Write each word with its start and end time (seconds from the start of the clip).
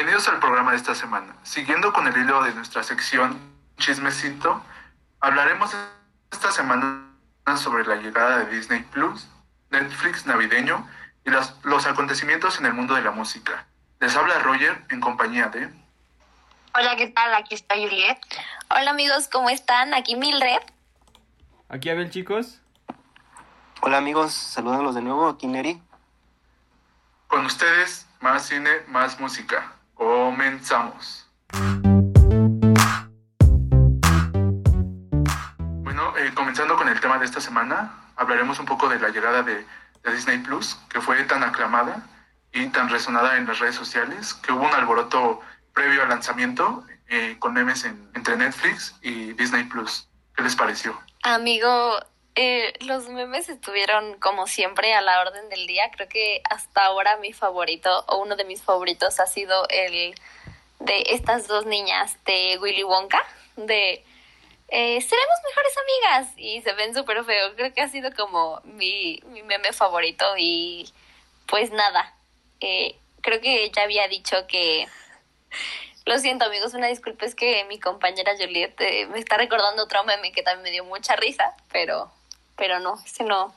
Bienvenidos 0.00 0.28
al 0.28 0.40
programa 0.40 0.70
de 0.70 0.78
esta 0.78 0.94
semana. 0.94 1.36
Siguiendo 1.42 1.92
con 1.92 2.06
el 2.06 2.16
hilo 2.16 2.42
de 2.42 2.54
nuestra 2.54 2.82
sección 2.82 3.38
Chismecito, 3.76 4.64
hablaremos 5.20 5.76
esta 6.32 6.50
semana 6.50 7.04
sobre 7.58 7.84
la 7.84 7.96
llegada 7.96 8.38
de 8.38 8.56
Disney 8.56 8.82
Plus, 8.82 9.28
Netflix 9.68 10.24
navideño 10.24 10.88
y 11.26 11.28
los, 11.28 11.54
los 11.64 11.84
acontecimientos 11.84 12.58
en 12.58 12.64
el 12.64 12.72
mundo 12.72 12.94
de 12.94 13.02
la 13.02 13.10
música. 13.10 13.66
Les 14.00 14.16
habla 14.16 14.38
Roger 14.38 14.82
en 14.88 15.02
compañía 15.02 15.50
de... 15.50 15.70
Hola, 16.72 16.96
¿qué 16.96 17.08
tal? 17.08 17.34
Aquí 17.34 17.54
está 17.54 17.74
Juliet. 17.74 18.18
Hola 18.70 18.92
amigos, 18.92 19.28
¿cómo 19.30 19.50
están? 19.50 19.92
Aquí 19.92 20.16
Mildred. 20.16 20.62
Aquí 21.68 21.90
Abel, 21.90 22.08
chicos. 22.10 22.62
Hola 23.82 23.98
amigos, 23.98 24.32
saludándolos 24.32 24.94
de 24.94 25.02
nuevo, 25.02 25.28
aquí 25.28 25.46
Neri. 25.46 25.82
Con 27.26 27.44
ustedes, 27.44 28.08
más 28.20 28.46
cine, 28.46 28.70
más 28.88 29.20
música. 29.20 29.74
Comenzamos. 30.00 31.28
Bueno, 35.82 36.16
eh, 36.16 36.32
comenzando 36.34 36.74
con 36.78 36.88
el 36.88 36.98
tema 37.00 37.18
de 37.18 37.26
esta 37.26 37.38
semana, 37.42 37.92
hablaremos 38.16 38.58
un 38.58 38.64
poco 38.64 38.88
de 38.88 38.98
la 38.98 39.10
llegada 39.10 39.42
de, 39.42 39.66
Disney 40.10 40.38
Plus, 40.38 40.78
que 40.88 41.02
fue 41.02 41.22
tan 41.24 41.42
aclamada 41.42 42.02
y 42.50 42.68
tan 42.68 42.88
resonada 42.88 43.36
en 43.36 43.46
las 43.46 43.58
redes 43.58 43.74
sociales, 43.74 44.32
que 44.32 44.52
hubo 44.52 44.62
un 44.64 44.72
alboroto 44.72 45.42
previo 45.74 46.02
al 46.02 46.08
lanzamiento 46.08 46.82
eh, 47.08 47.36
con 47.38 47.52
memes 47.52 47.84
en- 47.84 48.08
entre 48.14 48.38
Netflix 48.38 48.96
y 49.02 49.34
Disney 49.34 49.64
Plus. 49.64 50.08
¿Qué 50.34 50.42
les 50.42 50.56
pareció? 50.56 50.98
Amigo, 51.24 51.98
eh, 52.34 52.72
los 52.80 53.08
memes 53.08 53.48
estuvieron 53.48 54.18
como 54.20 54.46
siempre 54.46 54.94
a 54.94 55.00
la 55.00 55.20
orden 55.20 55.48
del 55.48 55.66
día. 55.66 55.90
Creo 55.90 56.08
que 56.08 56.42
hasta 56.48 56.84
ahora 56.84 57.16
mi 57.18 57.32
favorito 57.32 58.04
o 58.08 58.18
uno 58.18 58.36
de 58.36 58.44
mis 58.44 58.62
favoritos 58.62 59.20
ha 59.20 59.26
sido 59.26 59.66
el 59.68 60.14
de 60.78 61.04
estas 61.10 61.46
dos 61.46 61.66
niñas 61.66 62.16
de 62.24 62.58
Willy 62.60 62.84
Wonka, 62.84 63.22
de 63.56 64.04
eh, 64.72 65.00
seremos 65.00 65.36
mejores 65.48 65.74
amigas 65.78 66.32
y 66.36 66.62
se 66.62 66.72
ven 66.74 66.94
súper 66.94 67.24
feo. 67.24 67.54
Creo 67.56 67.74
que 67.74 67.80
ha 67.80 67.88
sido 67.88 68.14
como 68.14 68.60
mi, 68.64 69.20
mi 69.26 69.42
meme 69.42 69.72
favorito 69.72 70.24
y 70.38 70.88
pues 71.46 71.72
nada, 71.72 72.14
eh, 72.60 72.96
creo 73.20 73.40
que 73.40 73.70
ya 73.70 73.82
había 73.82 74.08
dicho 74.08 74.46
que... 74.46 74.86
Lo 76.06 76.18
siento 76.18 76.46
amigos, 76.46 76.72
una 76.74 76.86
disculpa, 76.86 77.26
es 77.26 77.34
que 77.34 77.64
mi 77.66 77.78
compañera 77.78 78.32
Juliet 78.36 78.74
eh, 78.80 79.06
me 79.08 79.18
está 79.18 79.36
recordando 79.36 79.84
otro 79.84 80.02
meme 80.04 80.32
que 80.32 80.42
también 80.42 80.62
me 80.62 80.70
dio 80.70 80.84
mucha 80.84 81.14
risa, 81.14 81.54
pero, 81.70 82.10
pero 82.60 82.78
no, 82.78 83.00
ese 83.06 83.24
no, 83.24 83.54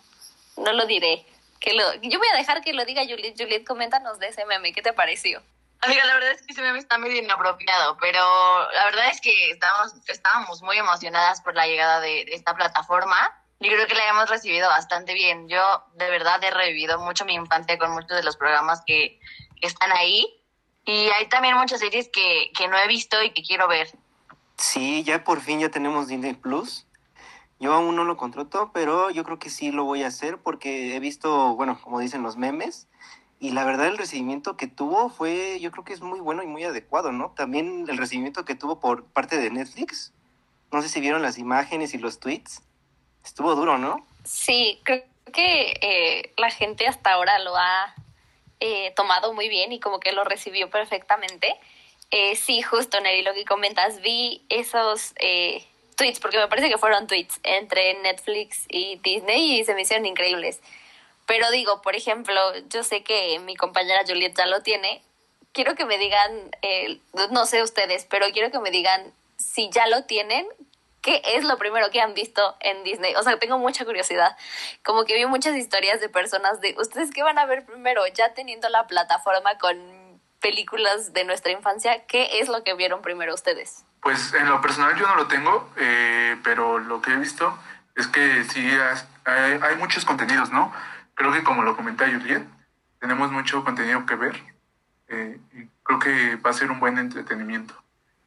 no 0.56 0.72
lo 0.72 0.86
diré. 0.86 1.26
Que 1.60 1.74
lo, 1.74 1.94
yo 1.96 2.20
voy 2.20 2.28
a 2.34 2.38
dejar 2.38 2.62
que 2.62 2.72
lo 2.72 2.86
diga 2.86 3.04
Juliet. 3.04 3.36
Juliet, 3.38 3.66
coméntanos 3.66 4.18
de 4.18 4.30
ese 4.30 4.46
meme, 4.46 4.72
¿qué 4.72 4.82
te 4.82 4.94
pareció? 4.94 5.44
Amiga, 5.82 6.06
la 6.06 6.14
verdad 6.14 6.32
es 6.32 6.42
que 6.42 6.54
ese 6.54 6.62
meme 6.62 6.80
está 6.80 6.98
medio 6.98 7.22
inapropiado, 7.22 7.98
pero 8.00 8.22
la 8.72 8.86
verdad 8.86 9.10
es 9.12 9.20
que 9.20 9.52
estábamos, 9.52 9.94
estábamos 10.08 10.62
muy 10.62 10.78
emocionadas 10.78 11.42
por 11.42 11.54
la 11.54 11.68
llegada 11.68 12.00
de, 12.00 12.24
de 12.24 12.34
esta 12.34 12.56
plataforma. 12.56 13.38
Yo 13.60 13.70
creo 13.72 13.88
que 13.88 13.94
la 13.94 14.08
hemos 14.08 14.30
recibido 14.30 14.70
bastante 14.70 15.14
bien. 15.14 15.50
Yo 15.50 15.84
de 15.96 16.10
verdad 16.10 16.42
he 16.42 16.52
revivido 16.52 16.98
mucho 17.00 17.26
mi 17.26 17.34
infancia 17.34 17.78
con 17.78 17.92
muchos 17.92 18.16
de 18.16 18.24
los 18.24 18.38
programas 18.38 18.82
que, 18.88 19.20
que 19.60 19.68
están 19.68 19.92
ahí. 19.92 20.26
Y 20.86 21.10
hay 21.10 21.28
también 21.28 21.58
muchas 21.58 21.82
series 21.82 22.08
que, 22.08 22.52
que 22.58 22.70
no 22.70 22.78
he 22.78 22.88
visto 22.88 23.22
y 23.22 23.32
que 23.32 23.44
quiero 23.44 23.68
ver. 23.68 23.90
Sí, 24.58 25.04
ya 25.04 25.26
por 25.26 25.42
fin 25.42 25.60
ya 25.60 25.70
tenemos 25.70 26.08
Disney 26.08 26.36
Plus. 26.36 26.86
Yo 27.64 27.72
aún 27.72 27.96
no 27.96 28.04
lo 28.04 28.18
contrato, 28.18 28.72
pero 28.74 29.10
yo 29.10 29.24
creo 29.24 29.40
que 29.40 29.50
sí 29.50 29.72
lo 29.72 29.86
voy 29.86 30.04
a 30.04 30.08
hacer 30.08 30.38
porque 30.38 30.98
he 30.98 31.00
visto, 31.00 31.56
bueno, 31.56 31.80
como 31.82 32.02
dicen 32.02 32.22
los 32.22 32.36
memes, 32.36 32.90
y 33.40 33.52
la 33.52 33.64
verdad 33.64 33.88
el 33.88 33.98
recibimiento 33.98 34.58
que 34.58 34.68
tuvo 34.68 35.08
fue, 35.08 35.62
yo 35.62 35.72
creo 35.72 35.86
que 35.86 35.94
es 35.94 36.02
muy 36.02 36.20
bueno 36.20 36.44
y 36.44 36.46
muy 36.46 36.66
adecuado, 36.66 37.14
¿no? 37.14 37.32
También 37.32 37.86
el 37.88 37.98
recibimiento 37.98 38.44
que 38.44 38.56
tuvo 38.56 38.82
por 38.82 39.06
parte 39.06 39.38
de 39.38 39.50
Netflix. 39.50 40.12
No 40.74 40.82
sé 40.82 40.90
si 40.90 41.00
vieron 41.00 41.22
las 41.22 41.38
imágenes 41.38 41.94
y 41.94 42.00
los 42.00 42.20
tweets. 42.20 42.62
Estuvo 43.24 43.56
duro, 43.56 43.78
¿no? 43.78 44.06
Sí, 44.26 44.82
creo 44.84 45.04
que 45.32 45.72
eh, 45.82 46.34
la 46.36 46.50
gente 46.50 46.86
hasta 46.86 47.14
ahora 47.14 47.40
lo 47.40 47.56
ha 47.56 47.96
eh, 48.60 48.92
tomado 48.94 49.34
muy 49.34 49.48
bien 49.48 49.72
y 49.72 49.80
como 49.80 50.02
que 50.02 50.12
lo 50.12 50.26
recibió 50.26 50.70
perfectamente. 50.70 51.56
Eh, 52.12 52.36
sí, 52.36 52.62
justo, 52.62 53.00
Neri, 53.00 53.22
lo 53.22 53.34
que 53.34 53.46
comentas, 53.46 54.02
vi 54.02 54.46
esos 54.50 55.14
tweets, 55.96 56.20
porque 56.20 56.38
me 56.38 56.48
parece 56.48 56.70
que 56.70 56.78
fueron 56.78 57.08
tweets 57.08 57.40
entre 57.44 57.94
Netflix 58.02 58.66
y 58.70 59.00
Disney 59.04 59.60
y 59.60 59.66
se 59.66 59.74
me 59.74 59.82
hicieron 59.82 60.06
increíbles. 60.06 60.62
Pero 61.26 61.50
digo, 61.52 61.82
por 61.82 61.96
ejemplo, 61.96 62.40
yo 62.70 62.84
sé 62.84 63.04
que 63.04 63.40
mi 63.40 63.56
compañera 63.56 64.04
Juliet 64.06 64.36
ya 64.36 64.46
lo 64.46 64.62
tiene. 64.62 65.02
Quiero 65.54 65.76
que 65.76 65.86
me 65.86 65.98
digan, 65.98 66.56
eh, 66.62 67.00
no 67.32 67.46
sé 67.46 67.64
ustedes, 67.64 68.06
pero 68.10 68.26
quiero 68.34 68.52
que 68.52 68.60
me 68.60 68.72
digan 68.72 69.14
si 69.38 69.70
ya 69.70 69.88
lo 69.88 70.04
tienen, 70.04 70.48
¿qué 71.02 71.22
es 71.36 71.44
lo 71.44 71.58
primero 71.58 71.92
que 71.92 72.02
han 72.02 72.14
visto 72.14 72.56
en 72.60 72.84
Disney? 72.84 73.14
O 73.16 73.24
sea, 73.24 73.38
tengo 73.38 73.58
mucha 73.58 73.86
curiosidad. 73.86 74.36
Como 74.84 75.06
que 75.06 75.16
vi 75.16 75.26
muchas 75.26 75.56
historias 75.56 76.02
de 76.02 76.10
personas 76.10 76.60
de, 76.62 76.76
¿ustedes 76.80 77.12
qué 77.12 77.24
van 77.24 77.38
a 77.38 77.46
ver 77.46 77.66
primero? 77.66 78.06
Ya 78.08 78.34
teniendo 78.34 78.70
la 78.70 78.88
plataforma 78.88 79.58
con 79.58 80.03
películas 80.44 81.14
de 81.14 81.24
nuestra 81.24 81.52
infancia, 81.52 82.06
¿qué 82.06 82.40
es 82.40 82.50
lo 82.50 82.64
que 82.64 82.76
vieron 82.76 83.02
primero 83.02 83.34
ustedes? 83.34 83.86
Pues 84.02 84.34
en 84.34 84.48
lo 84.50 84.62
personal 84.62 84.96
yo 84.96 85.08
no 85.08 85.16
lo 85.16 85.28
tengo, 85.28 85.72
eh, 85.78 86.38
pero 86.44 86.78
lo 86.78 87.02
que 87.02 87.14
he 87.14 87.16
visto 87.16 87.58
es 87.96 88.08
que 88.08 88.44
sí 88.44 88.70
hay, 89.26 89.60
hay 89.62 89.76
muchos 89.78 90.04
contenidos, 90.04 90.52
¿no? 90.52 90.72
Creo 91.16 91.32
que 91.32 91.44
como 91.44 91.64
lo 91.64 91.76
comenta 91.76 92.06
Juliet, 92.06 92.44
tenemos 93.00 93.32
mucho 93.32 93.64
contenido 93.64 94.06
que 94.06 94.16
ver 94.16 94.44
eh, 95.08 95.40
y 95.54 95.68
creo 95.84 96.00
que 96.00 96.36
va 96.36 96.50
a 96.50 96.54
ser 96.54 96.70
un 96.70 96.80
buen 96.80 96.98
entretenimiento. 96.98 97.74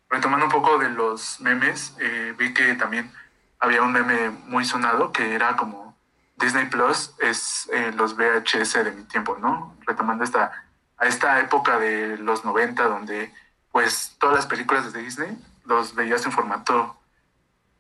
Retomando 0.09 0.47
un 0.47 0.53
poco 0.53 0.79
de 0.79 0.89
los 0.89 1.41
memes, 1.41 1.95
eh, 2.01 2.35
vi 2.39 2.55
que 2.55 2.75
también 2.75 3.13
había 3.59 3.83
un 3.83 3.93
meme 3.93 4.31
muy 4.31 4.65
sonado 4.65 5.13
que 5.13 5.35
era 5.35 5.57
como 5.57 5.97
Disney 6.37 6.67
Plus 6.67 7.15
es 7.19 7.69
eh, 7.73 7.93
los 7.97 8.17
VHS 8.17 8.85
de 8.85 8.93
mi 8.93 9.05
tiempo, 9.05 9.39
¿no? 9.41 9.75
Retomando 9.87 10.23
esta, 10.23 10.66
a 10.99 11.07
esta 11.07 11.41
época 11.41 11.79
de 11.79 12.17
los 12.19 12.45
90 12.45 12.83
donde 12.85 13.33
pues 13.73 14.17
todas 14.19 14.37
las 14.37 14.47
películas 14.47 14.93
de 14.93 15.03
Disney 15.03 15.37
los 15.65 15.95
veías 15.95 16.25
en 16.25 16.33
formato... 16.33 16.97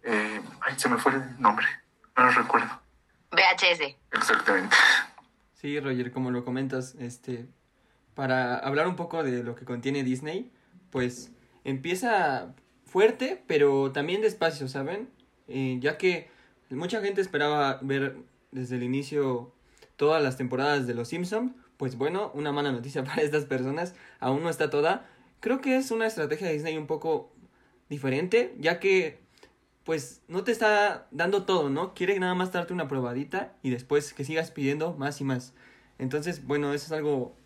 eh, 0.02 0.40
ay, 0.60 0.74
se 0.76 0.88
me 0.88 0.98
fue 0.98 1.12
el 1.12 1.40
nombre, 1.40 1.66
no 2.16 2.24
lo 2.24 2.30
recuerdo 2.30 2.80
VHS. 3.30 3.96
exactamente. 4.12 4.76
Sí, 5.54 5.80
Roger, 5.80 6.12
como 6.12 6.30
lo 6.30 6.44
comentas, 6.44 6.94
este, 6.98 7.46
para 8.14 8.56
hablar 8.58 8.86
un 8.86 8.96
poco 8.96 9.22
de 9.22 9.42
lo 9.42 9.54
que 9.54 9.64
contiene 9.64 10.04
Disney, 10.04 10.52
pues 10.90 11.32
empieza 11.64 12.54
fuerte, 12.84 13.42
pero 13.46 13.90
también 13.92 14.22
despacio, 14.22 14.68
¿saben? 14.68 15.10
Eh, 15.48 15.78
ya 15.80 15.98
que 15.98 16.30
mucha 16.70 17.00
gente 17.00 17.20
esperaba 17.20 17.78
ver 17.82 18.16
desde 18.52 18.76
el 18.76 18.82
inicio 18.82 19.52
todas 19.96 20.22
las 20.22 20.36
temporadas 20.36 20.86
de 20.86 20.94
Los 20.94 21.08
Simpson, 21.08 21.56
pues 21.76 21.96
bueno, 21.96 22.30
una 22.34 22.52
mala 22.52 22.72
noticia 22.72 23.04
para 23.04 23.22
estas 23.22 23.44
personas, 23.44 23.94
aún 24.20 24.42
no 24.42 24.50
está 24.50 24.70
toda. 24.70 25.08
Creo 25.40 25.60
que 25.60 25.76
es 25.76 25.90
una 25.90 26.06
estrategia 26.06 26.46
de 26.46 26.54
Disney 26.54 26.76
un 26.76 26.86
poco 26.86 27.32
diferente, 27.88 28.54
ya 28.58 28.80
que 28.80 29.20
pues 29.84 30.22
no 30.26 30.42
te 30.42 30.50
está 30.50 31.06
dando 31.12 31.44
todo, 31.44 31.70
¿no? 31.70 31.94
Quiere 31.94 32.18
nada 32.18 32.34
más 32.34 32.50
darte 32.52 32.72
una 32.72 32.88
probadita 32.88 33.54
y 33.62 33.70
después 33.70 34.12
que 34.12 34.24
sigas 34.24 34.50
pidiendo 34.50 34.94
más 34.94 35.20
y 35.20 35.24
más. 35.24 35.54
Entonces, 35.98 36.44
bueno, 36.44 36.74
eso 36.74 36.86
es 36.86 36.92
algo 36.92 37.36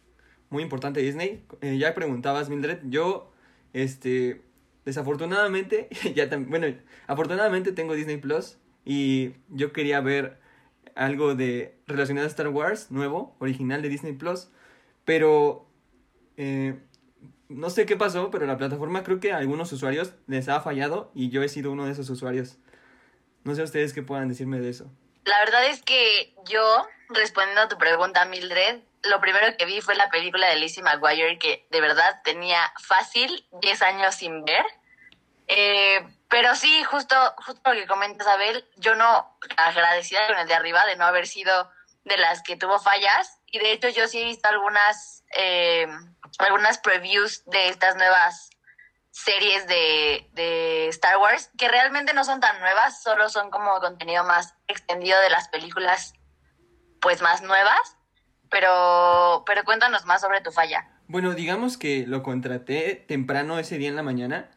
muy 0.49 0.63
importante 0.63 1.01
Disney. 1.01 1.45
Eh, 1.61 1.77
ya 1.77 1.95
preguntabas, 1.95 2.49
Mildred, 2.49 2.79
yo, 2.85 3.31
este, 3.75 4.41
desafortunadamente, 4.87 5.89
ya 6.15 6.29
bueno, 6.39 6.67
afortunadamente 7.07 7.73
tengo 7.73 7.95
Disney 7.95 8.17
Plus 8.17 8.57
y 8.87 9.33
yo 9.51 9.75
quería 9.75 10.01
ver 10.01 10.40
algo 11.01 11.35
de 11.35 11.81
relacionado 11.87 12.27
a 12.27 12.31
Star 12.31 12.49
Wars, 12.49 12.91
nuevo, 12.91 13.35
original 13.39 13.81
de 13.81 13.89
Disney 13.89 14.13
Plus, 14.13 14.49
pero 15.07 15.67
eh, 16.37 16.79
no 17.49 17.71
sé 17.71 17.87
qué 17.87 17.97
pasó, 17.97 18.31
pero 18.31 18.45
la 18.47 18.59
plataforma 18.59 19.03
creo 19.03 19.19
que 19.19 19.33
a 19.33 19.39
algunos 19.39 19.73
usuarios 19.73 20.13
les 20.27 20.51
ha 20.51 20.61
fallado 20.61 21.11
y 21.15 21.31
yo 21.31 21.43
he 21.43 21.49
sido 21.49 21.73
uno 21.73 21.87
de 21.87 21.93
esos 21.93 22.11
usuarios. 22.11 22.59
No 23.45 23.55
sé 23.55 23.63
ustedes 23.63 23.95
qué 23.95 24.03
puedan 24.03 24.29
decirme 24.29 24.61
de 24.61 24.69
eso. 24.69 24.91
La 25.25 25.39
verdad 25.41 25.67
es 25.71 25.83
que 25.83 26.35
yo, 26.47 26.87
respondiendo 27.09 27.63
a 27.63 27.69
tu 27.69 27.79
pregunta, 27.79 28.27
Mildred, 28.27 28.81
lo 29.05 29.21
primero 29.23 29.57
que 29.57 29.65
vi 29.65 29.81
fue 29.81 29.95
la 29.95 30.11
película 30.11 30.51
de 30.51 30.57
Lizzie 30.57 30.83
McGuire, 30.83 31.39
que 31.39 31.67
de 31.71 31.81
verdad 31.81 32.21
tenía 32.25 32.73
fácil 32.79 33.47
10 33.63 33.83
años 33.83 34.15
sin 34.15 34.45
ver. 34.45 34.65
Eh, 35.49 36.07
pero 36.31 36.55
sí, 36.55 36.85
justo, 36.85 37.17
justo 37.45 37.75
lo 37.75 37.81
que 37.81 37.89
comentas, 37.89 38.27
Abel, 38.29 38.65
yo 38.77 38.95
no 38.95 39.37
agradecida 39.57 40.29
con 40.29 40.39
el 40.39 40.47
de 40.47 40.55
arriba 40.55 40.87
de 40.87 40.95
no 40.95 41.05
haber 41.05 41.27
sido 41.27 41.69
de 42.05 42.17
las 42.17 42.43
que 42.43 42.57
tuvo 42.57 42.79
fallas. 42.79 43.41
Y 43.47 43.59
de 43.59 43.73
hecho 43.73 43.89
yo 43.89 44.07
sí 44.07 44.21
he 44.21 44.25
visto 44.25 44.49
algunas, 44.49 45.25
eh, 45.37 45.89
algunas 46.39 46.79
previews 46.79 47.45
de 47.47 47.69
estas 47.69 47.97
nuevas 47.97 48.51
series 49.11 49.67
de, 49.67 50.31
de 50.33 50.87
Star 50.89 51.19
Wars 51.19 51.51
que 51.59 51.69
realmente 51.69 52.15
no 52.15 52.23
son 52.23 52.39
tan 52.39 52.61
nuevas, 52.61 53.03
solo 53.03 53.29
son 53.29 53.51
como 53.51 53.81
contenido 53.81 54.23
más 54.23 54.55
extendido 54.69 55.21
de 55.21 55.31
las 55.31 55.49
películas 55.49 56.15
pues 57.01 57.23
más 57.23 57.43
nuevas. 57.43 57.97
Pero, 58.51 59.43
pero 59.47 59.65
cuéntanos 59.65 60.07
más 60.07 60.21
sobre 60.21 60.41
tu 60.41 60.53
falla. 60.53 60.89
Bueno, 61.09 61.35
digamos 61.35 61.77
que 61.77 62.05
lo 62.07 62.23
contraté 62.23 63.05
temprano 63.09 63.59
ese 63.59 63.79
día 63.79 63.89
en 63.89 63.97
la 63.97 64.05
mañana. 64.05 64.51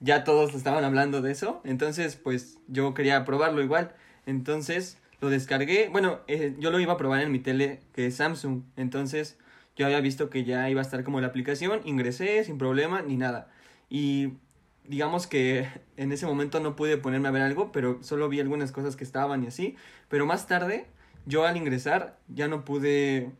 Ya 0.00 0.24
todos 0.24 0.54
estaban 0.54 0.84
hablando 0.84 1.22
de 1.22 1.32
eso. 1.32 1.60
Entonces, 1.64 2.16
pues 2.16 2.58
yo 2.68 2.94
quería 2.94 3.24
probarlo 3.24 3.62
igual. 3.62 3.94
Entonces 4.26 4.98
lo 5.20 5.28
descargué. 5.28 5.88
Bueno, 5.90 6.20
eh, 6.26 6.56
yo 6.58 6.70
lo 6.70 6.80
iba 6.80 6.94
a 6.94 6.96
probar 6.96 7.20
en 7.20 7.30
mi 7.30 7.38
tele 7.38 7.80
que 7.92 8.06
es 8.06 8.16
Samsung. 8.16 8.62
Entonces 8.76 9.38
yo 9.76 9.86
había 9.86 10.00
visto 10.00 10.30
que 10.30 10.44
ya 10.44 10.68
iba 10.70 10.80
a 10.80 10.82
estar 10.82 11.04
como 11.04 11.20
la 11.20 11.28
aplicación. 11.28 11.80
Ingresé 11.84 12.42
sin 12.44 12.58
problema 12.58 13.02
ni 13.02 13.16
nada. 13.16 13.50
Y 13.88 14.34
digamos 14.84 15.26
que 15.26 15.68
en 15.96 16.12
ese 16.12 16.26
momento 16.26 16.60
no 16.60 16.76
pude 16.76 16.96
ponerme 16.96 17.28
a 17.28 17.32
ver 17.32 17.42
algo, 17.42 17.72
pero 17.72 18.02
solo 18.02 18.28
vi 18.28 18.40
algunas 18.40 18.72
cosas 18.72 18.96
que 18.96 19.04
estaban 19.04 19.44
y 19.44 19.48
así. 19.48 19.76
Pero 20.08 20.26
más 20.26 20.46
tarde, 20.46 20.86
yo 21.26 21.46
al 21.46 21.56
ingresar 21.56 22.18
ya 22.28 22.48
no 22.48 22.64
pude 22.64 23.32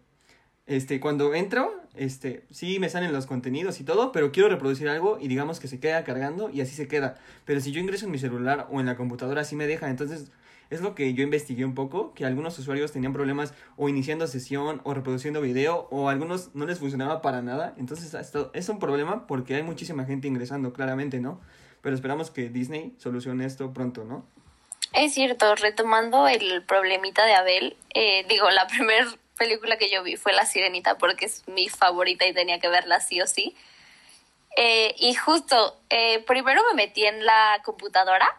este, 0.71 1.01
cuando 1.01 1.35
entro, 1.35 1.75
este, 1.97 2.45
sí 2.53 2.79
me 2.79 2.89
salen 2.89 3.13
los 3.13 3.27
contenidos 3.27 3.81
y 3.81 3.85
todo, 3.85 4.13
pero 4.13 4.31
quiero 4.31 4.49
reproducir 4.49 4.89
algo 4.89 5.19
y 5.21 5.27
digamos 5.27 5.59
que 5.59 5.67
se 5.67 5.81
queda 5.81 6.05
cargando 6.05 6.49
y 6.49 6.61
así 6.61 6.77
se 6.77 6.87
queda. 6.87 7.19
Pero 7.45 7.61
si 7.61 7.73
yo 7.73 7.81
ingreso 7.81 8.07
en 8.07 8.13
mi 8.13 8.21
celular 8.21 8.69
o 8.71 8.79
en 8.79 8.87
la 8.87 8.97
computadora, 8.97 9.43
sí 9.43 9.57
me 9.57 9.67
deja. 9.67 9.91
Entonces, 9.91 10.31
es 10.71 10.81
lo 10.81 10.95
que 10.95 11.13
yo 11.13 11.25
investigué 11.25 11.65
un 11.65 11.75
poco, 11.75 12.15
que 12.15 12.25
algunos 12.25 12.57
usuarios 12.57 12.93
tenían 12.93 13.13
problemas 13.13 13.53
o 13.77 13.89
iniciando 13.89 14.29
sesión 14.29 14.81
o 14.85 14.95
reproduciendo 14.95 15.41
video 15.41 15.89
o 15.91 16.09
algunos 16.09 16.55
no 16.55 16.67
les 16.67 16.79
funcionaba 16.79 17.21
para 17.21 17.43
nada. 17.43 17.75
Entonces, 17.77 18.15
esto 18.15 18.53
es 18.55 18.69
un 18.69 18.79
problema 18.79 19.27
porque 19.27 19.57
hay 19.57 19.65
muchísima 19.65 20.05
gente 20.05 20.29
ingresando, 20.29 20.73
claramente, 20.73 21.19
¿no? 21.19 21.41
Pero 21.83 21.97
esperamos 21.97 22.31
que 22.31 22.49
Disney 22.49 22.95
solucione 22.97 23.45
esto 23.45 23.73
pronto, 23.73 24.05
¿no? 24.05 24.25
Es 24.93 25.15
cierto, 25.15 25.53
retomando 25.57 26.29
el 26.29 26.65
problemita 26.65 27.27
de 27.27 27.35
Abel, 27.35 27.77
eh, 27.93 28.25
digo, 28.29 28.49
la 28.51 28.67
primera 28.69 29.07
película 29.41 29.79
que 29.79 29.91
yo 29.91 30.03
vi 30.03 30.17
fue 30.17 30.35
La 30.35 30.45
Sirenita 30.45 30.99
porque 30.99 31.25
es 31.25 31.49
mi 31.49 31.71
favorita 31.71 32.27
y 32.27 32.35
tenía 32.35 32.61
que 32.61 32.69
verla 32.69 33.01
sí 33.01 33.23
o 33.23 33.27
sí. 33.27 33.57
Eh, 34.55 34.95
y 34.99 35.15
justo, 35.15 35.81
eh, 35.89 36.23
primero 36.27 36.63
me 36.69 36.75
metí 36.75 37.07
en 37.07 37.25
la 37.25 37.63
computadora 37.65 38.37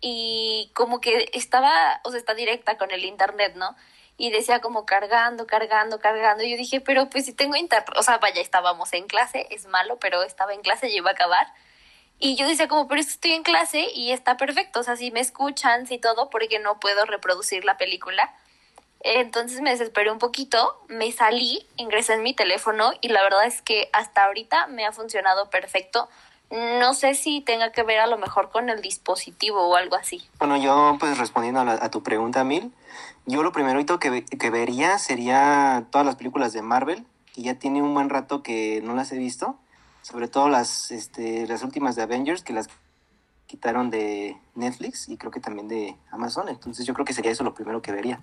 y 0.00 0.70
como 0.74 1.00
que 1.00 1.28
estaba, 1.32 2.00
o 2.04 2.10
sea, 2.10 2.20
está 2.20 2.34
directa 2.34 2.78
con 2.78 2.92
el 2.92 3.04
internet, 3.04 3.54
¿no? 3.56 3.74
Y 4.16 4.30
decía 4.30 4.60
como 4.60 4.86
cargando, 4.86 5.48
cargando, 5.48 5.98
cargando. 5.98 6.44
Y 6.44 6.52
yo 6.52 6.56
dije, 6.56 6.80
pero 6.80 7.10
pues 7.10 7.24
si 7.26 7.34
tengo 7.34 7.56
internet, 7.56 7.90
o 7.96 8.02
sea, 8.04 8.18
vaya, 8.18 8.40
estábamos 8.40 8.92
en 8.92 9.08
clase, 9.08 9.48
es 9.50 9.66
malo, 9.66 9.98
pero 9.98 10.22
estaba 10.22 10.54
en 10.54 10.60
clase 10.60 10.88
y 10.88 10.98
iba 10.98 11.10
a 11.10 11.14
acabar. 11.14 11.48
Y 12.20 12.36
yo 12.36 12.46
decía 12.46 12.68
como, 12.68 12.86
pero 12.86 13.00
estoy 13.00 13.32
en 13.32 13.42
clase 13.42 13.88
y 13.92 14.12
está 14.12 14.36
perfecto, 14.36 14.80
o 14.80 14.82
sea, 14.84 14.94
si 14.94 15.10
me 15.10 15.20
escuchan, 15.20 15.88
si 15.88 15.98
todo, 15.98 16.30
porque 16.30 16.60
no 16.60 16.78
puedo 16.78 17.06
reproducir 17.06 17.64
la 17.64 17.76
película. 17.76 18.32
Entonces 19.00 19.60
me 19.62 19.70
desesperé 19.70 20.10
un 20.10 20.18
poquito, 20.18 20.78
me 20.88 21.10
salí, 21.10 21.66
ingresé 21.76 22.14
en 22.14 22.22
mi 22.22 22.34
teléfono 22.34 22.92
y 23.00 23.08
la 23.08 23.22
verdad 23.22 23.46
es 23.46 23.62
que 23.62 23.88
hasta 23.92 24.24
ahorita 24.24 24.66
me 24.66 24.84
ha 24.84 24.92
funcionado 24.92 25.48
perfecto. 25.48 26.08
No 26.50 26.94
sé 26.94 27.14
si 27.14 27.40
tenga 27.40 27.72
que 27.72 27.82
ver 27.82 28.00
a 28.00 28.06
lo 28.06 28.18
mejor 28.18 28.50
con 28.50 28.68
el 28.68 28.82
dispositivo 28.82 29.68
o 29.68 29.76
algo 29.76 29.96
así. 29.96 30.28
Bueno, 30.38 30.56
yo 30.56 30.96
pues 30.98 31.16
respondiendo 31.16 31.60
a, 31.60 31.90
tu 31.90 32.02
pregunta, 32.02 32.44
Mil, 32.44 32.72
yo 33.24 33.42
lo 33.42 33.52
primero 33.52 33.84
que, 33.98 34.24
que 34.24 34.50
vería 34.50 34.98
sería 34.98 35.86
todas 35.90 36.04
las 36.04 36.16
películas 36.16 36.52
de 36.52 36.60
Marvel, 36.60 37.06
que 37.32 37.42
ya 37.42 37.54
tiene 37.54 37.82
un 37.82 37.94
buen 37.94 38.10
rato 38.10 38.42
que 38.42 38.80
no 38.82 38.94
las 38.94 39.12
he 39.12 39.16
visto, 39.16 39.56
sobre 40.02 40.28
todo 40.28 40.48
las, 40.48 40.90
este, 40.90 41.46
las 41.46 41.62
últimas 41.62 41.94
de 41.94 42.02
Avengers, 42.02 42.42
que 42.42 42.52
las 42.52 42.68
quitaron 43.46 43.90
de 43.90 44.36
Netflix 44.54 45.08
y 45.08 45.16
creo 45.16 45.30
que 45.30 45.40
también 45.40 45.68
de 45.68 45.96
Amazon, 46.10 46.48
entonces 46.48 46.86
yo 46.86 46.94
creo 46.94 47.04
que 47.04 47.12
sería 47.12 47.32
eso 47.32 47.44
lo 47.44 47.54
primero 47.54 47.80
que 47.82 47.92
vería. 47.92 48.20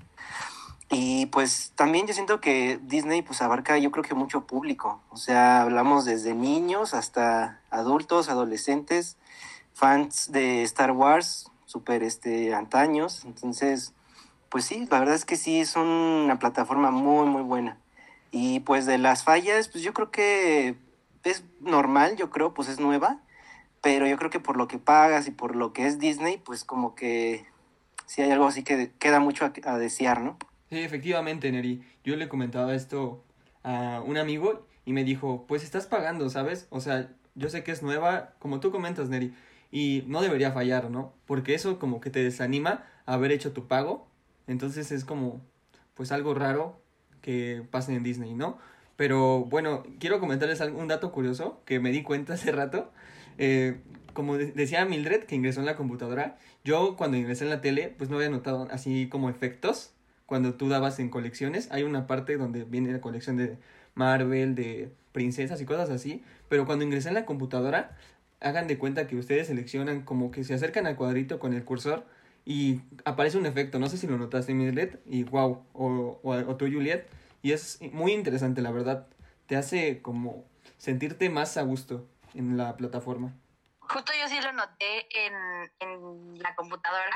Y 0.90 1.26
pues 1.28 1.74
también 1.76 2.08
yo 2.08 2.14
siento 2.14 2.40
que 2.40 2.80
Disney 2.82 3.22
pues 3.22 3.42
abarca 3.42 3.78
yo 3.78 3.92
creo 3.92 4.04
que 4.04 4.14
mucho 4.14 4.48
público. 4.48 5.02
O 5.10 5.18
sea, 5.18 5.62
hablamos 5.62 6.06
desde 6.06 6.34
niños 6.34 6.94
hasta 6.94 7.62
adultos, 7.70 8.30
adolescentes, 8.30 9.18
fans 9.74 10.32
de 10.32 10.64
Star 10.64 10.92
Wars, 10.92 11.52
súper 11.66 12.04
este, 12.04 12.54
antaños. 12.54 13.26
Entonces, 13.26 13.94
pues 14.50 14.64
sí, 14.66 14.88
la 14.90 15.00
verdad 15.00 15.16
es 15.16 15.26
que 15.26 15.36
sí, 15.36 15.60
es 15.60 15.76
una 15.76 16.40
plataforma 16.40 16.90
muy, 16.92 17.28
muy 17.28 17.42
buena. 17.42 17.78
Y 18.32 18.62
pues 18.62 18.86
de 18.86 18.98
las 18.98 19.24
fallas, 19.24 19.68
pues 19.68 19.84
yo 19.84 19.94
creo 19.94 20.10
que 20.10 20.78
es 21.24 21.44
normal, 21.60 22.16
yo 22.16 22.30
creo, 22.30 22.54
pues 22.54 22.70
es 22.70 22.80
nueva. 22.80 23.20
Pero 23.82 24.08
yo 24.08 24.18
creo 24.18 24.30
que 24.30 24.40
por 24.40 24.58
lo 24.58 24.68
que 24.68 24.80
pagas 24.80 25.28
y 25.28 25.32
por 25.32 25.56
lo 25.56 25.74
que 25.74 25.86
es 25.86 26.00
Disney, 26.00 26.38
pues 26.38 26.64
como 26.64 26.96
que 26.96 27.46
sí 28.06 28.22
hay 28.22 28.32
algo 28.32 28.48
así 28.48 28.64
que 28.64 28.92
queda 29.00 29.20
mucho 29.20 29.46
a, 29.46 29.52
a 29.70 29.78
desear, 29.78 30.22
¿no? 30.22 30.38
Sí, 30.70 30.80
efectivamente, 30.80 31.52
Neri. 31.52 31.82
Yo 32.04 32.16
le 32.18 32.28
comentaba 32.28 32.76
esto 32.76 33.24
a 33.64 34.02
un 34.06 34.18
amigo 34.18 34.68
y 34.86 34.94
me 34.94 35.04
dijo, 35.04 35.46
pues 35.48 35.64
estás 35.64 35.88
pagando, 35.88 36.30
¿sabes? 36.30 36.68
O 36.70 36.82
sea, 36.82 37.10
yo 37.36 37.50
sé 37.50 37.64
que 37.64 37.72
es 37.72 37.84
nueva, 37.84 38.34
como 38.40 38.60
tú 38.60 38.72
comentas, 38.72 39.10
Neri, 39.10 39.34
y 39.72 40.04
no 40.08 40.22
debería 40.22 40.52
fallar, 40.52 40.90
¿no? 40.90 41.14
Porque 41.26 41.54
eso 41.54 41.80
como 41.80 42.02
que 42.02 42.10
te 42.10 42.24
desanima 42.24 42.86
haber 43.06 43.32
hecho 43.32 43.54
tu 43.54 43.68
pago. 43.68 44.08
Entonces 44.48 44.92
es 44.92 45.06
como, 45.06 45.42
pues 45.94 46.12
algo 46.12 46.34
raro 46.34 46.82
que 47.22 47.64
pase 47.72 47.94
en 47.94 48.04
Disney, 48.04 48.34
¿no? 48.34 48.58
Pero 48.98 49.46
bueno, 49.46 49.84
quiero 50.00 50.20
comentarles 50.20 50.60
un 50.62 50.88
dato 50.88 51.12
curioso 51.12 51.62
que 51.66 51.80
me 51.80 51.92
di 51.92 52.04
cuenta 52.04 52.34
hace 52.34 52.52
rato. 52.52 52.92
Eh, 53.38 53.82
como 54.14 54.38
decía 54.38 54.84
Mildred, 54.86 55.26
que 55.26 55.36
ingresó 55.36 55.60
en 55.62 55.68
la 55.68 55.76
computadora, 55.78 56.38
yo 56.64 56.96
cuando 56.98 57.18
ingresé 57.18 57.44
en 57.46 57.52
la 57.52 57.62
tele, 57.62 57.94
pues 57.98 58.10
no 58.10 58.18
había 58.18 58.30
notado 58.30 58.68
así 58.72 59.08
como 59.10 59.30
efectos 59.30 59.94
cuando 60.28 60.54
tú 60.54 60.70
dabas 60.70 61.00
en 61.00 61.10
colecciones, 61.10 61.72
hay 61.72 61.82
una 61.82 62.06
parte 62.06 62.38
donde 62.38 62.66
viene 62.66 62.92
la 62.92 63.02
colección 63.02 63.38
de 63.38 63.58
Marvel, 63.96 64.54
de 64.54 64.92
princesas 65.14 65.60
y 65.62 65.66
cosas 65.66 65.90
así, 65.90 66.24
pero 66.50 66.68
cuando 66.68 66.86
ingresé 66.86 67.08
en 67.08 67.16
la 67.16 67.26
computadora, 67.26 67.98
hagan 68.40 68.68
de 68.68 68.78
cuenta 68.78 69.08
que 69.08 69.16
ustedes 69.16 69.48
seleccionan 69.48 70.04
como 70.04 70.30
que 70.30 70.44
se 70.44 70.54
acercan 70.54 70.86
al 70.86 70.96
cuadrito 70.96 71.40
con 71.40 71.54
el 71.54 71.64
cursor 71.64 72.06
y 72.46 72.82
aparece 73.06 73.38
un 73.38 73.46
efecto, 73.46 73.80
no 73.80 73.90
sé 73.90 73.98
si 73.98 74.06
lo 74.06 74.18
notaste, 74.18 74.54
Mildred, 74.54 75.00
y 75.08 75.24
wow, 75.24 75.66
o, 75.74 76.20
o, 76.22 76.32
o 76.32 76.56
tú, 76.56 76.66
Juliet, 76.66 77.08
y 77.42 77.54
es 77.54 77.80
muy 77.94 78.12
interesante, 78.12 78.62
la 78.62 78.72
verdad, 78.72 79.08
te 79.48 79.56
hace 79.56 80.02
como 80.02 80.46
sentirte 80.78 81.30
más 81.30 81.58
a 81.58 81.64
gusto 81.64 82.08
en 82.36 82.58
la 82.58 82.78
plataforma. 82.78 83.34
Justo 83.80 84.12
yo 84.22 84.28
sí 84.28 84.36
lo 84.42 84.52
noté 84.52 85.08
en, 85.26 85.34
en 85.80 86.40
la 86.44 86.54
computadora, 86.56 87.16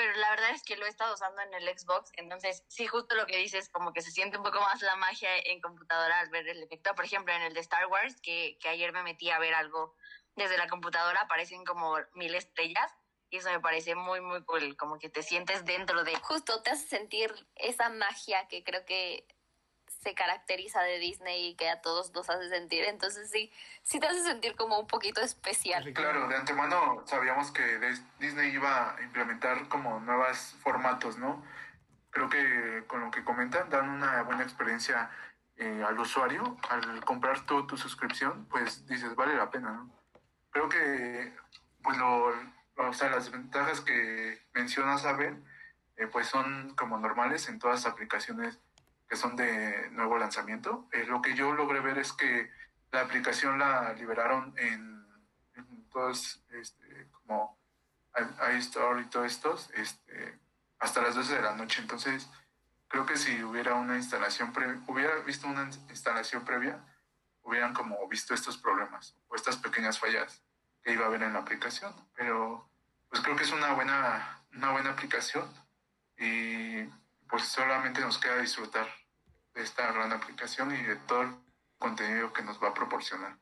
pero 0.00 0.16
la 0.16 0.30
verdad 0.30 0.50
es 0.52 0.62
que 0.62 0.76
lo 0.76 0.86
he 0.86 0.88
estado 0.88 1.12
usando 1.12 1.42
en 1.42 1.52
el 1.52 1.78
Xbox, 1.78 2.10
entonces 2.16 2.64
sí, 2.68 2.86
justo 2.86 3.14
lo 3.16 3.26
que 3.26 3.36
dices, 3.36 3.68
como 3.68 3.92
que 3.92 4.00
se 4.00 4.10
siente 4.10 4.38
un 4.38 4.42
poco 4.42 4.58
más 4.58 4.80
la 4.80 4.96
magia 4.96 5.28
en 5.44 5.60
computadora 5.60 6.20
al 6.20 6.30
ver 6.30 6.48
el 6.48 6.62
efecto. 6.62 6.94
Por 6.94 7.04
ejemplo, 7.04 7.34
en 7.34 7.42
el 7.42 7.52
de 7.52 7.60
Star 7.60 7.86
Wars, 7.86 8.18
que, 8.22 8.56
que 8.62 8.70
ayer 8.70 8.94
me 8.94 9.02
metí 9.02 9.28
a 9.28 9.38
ver 9.38 9.52
algo 9.52 9.94
desde 10.36 10.56
la 10.56 10.68
computadora, 10.68 11.20
aparecen 11.20 11.66
como 11.66 11.98
mil 12.14 12.34
estrellas. 12.34 12.90
Y 13.28 13.36
eso 13.36 13.50
me 13.50 13.60
parece 13.60 13.94
muy, 13.94 14.22
muy 14.22 14.42
cool, 14.44 14.74
como 14.78 14.98
que 14.98 15.10
te 15.10 15.22
sientes 15.22 15.66
dentro 15.66 16.02
de... 16.02 16.16
Justo, 16.16 16.62
te 16.62 16.70
hace 16.70 16.88
sentir 16.88 17.32
esa 17.56 17.90
magia 17.90 18.48
que 18.48 18.64
creo 18.64 18.86
que 18.86 19.28
se 20.02 20.14
caracteriza 20.14 20.82
de 20.82 20.98
Disney 20.98 21.48
y 21.48 21.54
que 21.54 21.68
a 21.68 21.80
todos 21.80 22.12
nos 22.12 22.28
hace 22.30 22.48
sentir. 22.48 22.84
Entonces 22.84 23.30
sí, 23.30 23.52
sí 23.82 24.00
te 24.00 24.06
hace 24.06 24.22
sentir 24.22 24.56
como 24.56 24.78
un 24.78 24.86
poquito 24.86 25.20
especial. 25.20 25.92
Claro, 25.92 26.26
de 26.28 26.36
antemano 26.36 27.02
sabíamos 27.06 27.50
que 27.50 27.78
Disney 28.18 28.52
iba 28.52 28.96
a 28.96 29.02
implementar 29.02 29.68
como 29.68 30.00
nuevos 30.00 30.56
formatos, 30.62 31.18
¿no? 31.18 31.44
Creo 32.10 32.28
que 32.28 32.84
con 32.86 33.00
lo 33.00 33.10
que 33.10 33.22
comentan 33.22 33.68
dan 33.68 33.88
una 33.88 34.22
buena 34.22 34.42
experiencia 34.42 35.10
eh, 35.56 35.84
al 35.86 35.98
usuario. 35.98 36.56
Al 36.70 37.04
comprar 37.04 37.44
tu, 37.44 37.66
tu 37.66 37.76
suscripción, 37.76 38.46
pues 38.46 38.86
dices, 38.86 39.14
vale 39.14 39.34
la 39.36 39.50
pena, 39.50 39.72
¿no? 39.72 39.90
Creo 40.50 40.68
que, 40.68 41.36
pues 41.82 41.96
lo, 41.98 42.34
o 42.76 42.92
sea, 42.92 43.10
las 43.10 43.30
ventajas 43.30 43.80
que 43.82 44.42
mencionas, 44.52 45.04
Abel, 45.04 45.44
eh, 45.96 46.06
pues 46.06 46.26
son 46.26 46.74
como 46.74 46.98
normales 46.98 47.48
en 47.48 47.58
todas 47.58 47.84
las 47.84 47.92
aplicaciones 47.92 48.58
que 49.10 49.16
son 49.16 49.34
de 49.34 49.90
nuevo 49.90 50.16
lanzamiento. 50.16 50.88
Eh, 50.92 51.04
lo 51.08 51.20
que 51.20 51.34
yo 51.34 51.52
logré 51.52 51.80
ver 51.80 51.98
es 51.98 52.12
que 52.12 52.48
la 52.92 53.00
aplicación 53.00 53.58
la 53.58 53.92
liberaron 53.94 54.54
en, 54.56 55.04
todos, 55.90 56.40
este, 56.50 57.08
como 57.10 57.58
iStore 58.56 59.02
y 59.02 59.06
todos 59.06 59.26
estos, 59.26 59.70
este, 59.74 60.38
hasta 60.78 61.02
las 61.02 61.16
12 61.16 61.34
de 61.34 61.42
la 61.42 61.56
noche. 61.56 61.80
Entonces, 61.82 62.30
creo 62.86 63.04
que 63.04 63.16
si 63.16 63.42
hubiera 63.42 63.74
una 63.74 63.96
instalación 63.96 64.52
previa, 64.52 64.80
hubiera 64.86 65.16
visto 65.16 65.48
una 65.48 65.64
instalación 65.88 66.44
previa, 66.44 66.78
hubieran 67.42 67.74
como 67.74 68.06
visto 68.06 68.32
estos 68.32 68.58
problemas 68.58 69.16
o 69.26 69.34
estas 69.34 69.56
pequeñas 69.56 69.98
fallas 69.98 70.44
que 70.84 70.92
iba 70.92 71.02
a 71.02 71.08
haber 71.08 71.24
en 71.24 71.32
la 71.32 71.40
aplicación. 71.40 71.92
Pero, 72.14 72.70
pues 73.08 73.20
creo 73.22 73.34
que 73.34 73.42
es 73.42 73.50
una 73.50 73.72
buena, 73.72 74.44
una 74.52 74.70
buena 74.70 74.90
aplicación 74.90 75.52
y 76.16 76.84
pues 77.28 77.42
solamente 77.42 78.00
nos 78.00 78.18
queda 78.18 78.36
disfrutar 78.38 78.99
esta 79.54 79.92
gran 79.92 80.12
aplicación 80.12 80.74
y 80.74 80.82
de 80.82 80.96
todo 80.96 81.22
el 81.22 81.30
contenido 81.78 82.32
que 82.32 82.42
nos 82.42 82.62
va 82.62 82.68
a 82.68 82.74
proporcionar. 82.74 83.36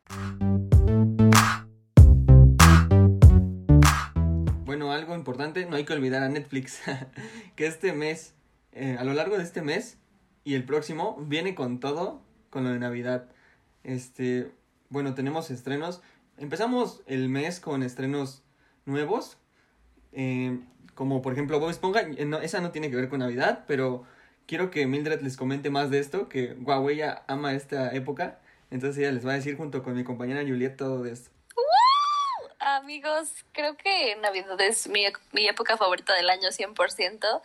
Bueno, 4.64 4.92
algo 4.92 5.14
importante, 5.14 5.66
no 5.66 5.76
hay 5.76 5.84
que 5.84 5.92
olvidar 5.92 6.22
a 6.22 6.28
Netflix, 6.28 6.80
que 7.56 7.66
este 7.66 7.92
mes, 7.92 8.34
eh, 8.72 8.96
a 8.98 9.04
lo 9.04 9.14
largo 9.14 9.38
de 9.38 9.44
este 9.44 9.62
mes 9.62 9.98
y 10.44 10.54
el 10.54 10.64
próximo, 10.64 11.16
viene 11.20 11.54
con 11.54 11.80
todo, 11.80 12.22
con 12.50 12.64
lo 12.64 12.70
de 12.70 12.78
Navidad. 12.78 13.30
este, 13.82 14.52
bueno, 14.90 15.14
tenemos 15.14 15.50
estrenos. 15.50 16.02
Empezamos 16.38 17.02
el 17.06 17.28
mes 17.28 17.60
con 17.60 17.82
estrenos 17.82 18.42
nuevos, 18.86 19.38
eh, 20.12 20.60
como 20.94 21.20
por 21.22 21.32
ejemplo 21.32 21.60
Bob 21.60 21.70
Esponja, 21.70 22.00
eh, 22.00 22.30
esa 22.42 22.60
no 22.60 22.70
tiene 22.70 22.90
que 22.90 22.96
ver 22.96 23.08
con 23.08 23.20
Navidad, 23.20 23.64
pero 23.66 24.04
quiero 24.48 24.70
que 24.70 24.86
Mildred 24.86 25.20
les 25.20 25.36
comente 25.36 25.70
más 25.70 25.90
de 25.90 26.00
esto, 26.00 26.28
que 26.28 26.54
Huawei 26.54 26.96
ya 26.96 27.22
ama 27.28 27.52
esta 27.52 27.94
época, 27.94 28.40
entonces 28.72 28.98
ella 28.98 29.12
les 29.12 29.24
va 29.24 29.32
a 29.32 29.36
decir 29.36 29.56
junto 29.56 29.84
con 29.84 29.94
mi 29.94 30.02
compañera 30.02 30.40
Juliet 30.40 30.76
todo 30.76 31.04
de 31.04 31.12
esto. 31.12 31.30
Amigos, 32.58 33.28
creo 33.52 33.76
que 33.76 34.16
Navidad 34.16 34.60
es 34.60 34.88
mi, 34.88 35.06
mi 35.32 35.46
época 35.46 35.76
favorita 35.76 36.14
del 36.14 36.28
año 36.28 36.48
100%. 36.48 37.42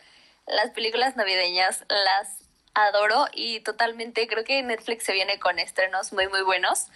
Las 0.48 0.72
películas 0.72 1.16
navideñas 1.16 1.86
las 1.88 2.40
adoro 2.74 3.28
y 3.34 3.60
totalmente 3.60 4.28
creo 4.28 4.44
que 4.44 4.62
Netflix 4.64 5.04
se 5.04 5.14
viene 5.14 5.40
con 5.40 5.60
estrenos 5.60 6.12
muy 6.12 6.28
muy 6.28 6.42
buenos. 6.42 6.88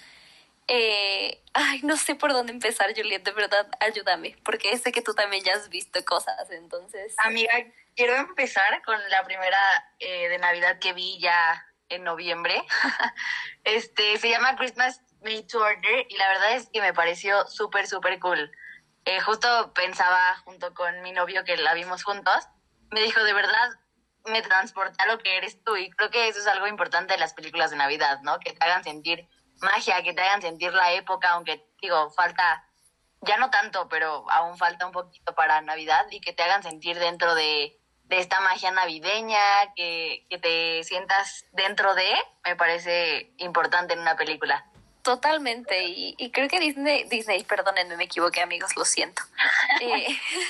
Eh, 0.68 1.40
ay, 1.54 1.82
no 1.84 1.96
sé 1.96 2.16
por 2.16 2.34
dónde 2.34 2.52
empezar, 2.52 2.94
Juliet, 2.94 3.24
de 3.24 3.32
verdad, 3.32 3.68
ayúdame, 3.80 4.36
porque 4.44 4.78
sé 4.78 4.92
que 4.92 5.02
tú 5.02 5.14
también 5.14 5.44
ya 5.44 5.54
has 5.54 5.70
visto 5.70 6.04
cosas, 6.04 6.50
entonces... 6.52 7.14
Amiga, 7.18 7.54
quiero 7.98 8.16
empezar 8.16 8.82
con 8.84 8.98
la 9.10 9.24
primera 9.24 9.58
eh, 9.98 10.30
de 10.30 10.38
Navidad 10.38 10.78
que 10.80 10.94
vi 10.94 11.20
ya 11.20 11.66
en 11.90 12.04
noviembre. 12.04 12.64
este, 13.64 14.18
se 14.20 14.30
llama 14.30 14.56
Christmas 14.56 15.02
Made 15.22 15.44
to 15.44 15.60
Order 15.60 16.06
y 16.08 16.16
la 16.16 16.30
verdad 16.30 16.52
es 16.54 16.70
que 16.72 16.80
me 16.80 16.94
pareció 16.94 17.48
súper, 17.48 17.88
súper 17.88 18.20
cool. 18.20 18.52
Eh, 19.06 19.20
justo 19.22 19.74
pensaba 19.74 20.38
junto 20.46 20.74
con 20.76 21.02
mi 21.02 21.12
novio 21.12 21.44
que 21.44 21.58
la 21.58 21.74
vimos 21.74 22.04
juntos, 22.04 22.48
me 22.92 23.02
dijo, 23.02 23.24
de 23.24 23.34
verdad, 23.34 23.70
me 24.26 24.44
transporta 24.44 25.04
a 25.04 25.08
lo 25.08 25.18
que 25.18 25.38
eres 25.38 25.64
tú 25.64 25.76
y 25.76 25.90
creo 25.90 26.12
que 26.12 26.28
eso 26.28 26.40
es 26.40 26.48
algo 26.48 26.68
importante 26.68 27.14
de 27.14 27.20
las 27.20 27.34
películas 27.34 27.72
de 27.72 27.78
Navidad, 27.78 28.20
¿no? 28.22 28.40
Que 28.40 28.54
te 28.54 28.64
hagan 28.64 28.84
sentir 28.84 29.28
magia, 29.60 30.04
que 30.04 30.14
te 30.14 30.22
hagan 30.22 30.42
sentir 30.42 30.72
la 30.72 30.94
época, 30.94 31.32
aunque 31.32 31.66
digo, 31.82 32.12
falta, 32.12 32.64
ya 33.22 33.38
no 33.38 33.50
tanto, 33.50 33.90
pero 33.90 34.30
aún 34.30 34.56
falta 34.58 34.86
un 34.86 34.92
poquito 34.92 35.34
para 35.34 35.62
Navidad 35.62 36.06
y 36.12 36.22
que 36.22 36.34
te 36.34 36.44
hagan 36.44 36.62
sentir 36.62 37.00
dentro 37.00 37.34
de, 37.34 37.80
de 38.10 38.20
esta 38.20 38.40
magia 38.42 38.72
navideña, 38.72 39.74
que, 39.76 40.26
que 40.30 40.38
te 40.38 40.84
sientas 40.84 41.46
dentro 41.52 41.94
de, 41.96 42.10
me 42.46 42.56
parece 42.56 43.32
importante 43.38 43.94
en 43.94 44.00
una 44.00 44.16
película. 44.16 44.66
Totalmente, 45.02 45.86
y, 45.86 46.16
y, 46.18 46.32
creo 46.32 46.50
que 46.50 46.60
Disney, 46.60 47.06
Disney, 47.06 47.44
perdónenme, 47.46 47.96
me 47.96 48.04
equivoqué 48.04 48.42
amigos, 48.42 48.76
lo 48.76 48.84
siento. 48.84 49.22
eh, 49.82 50.08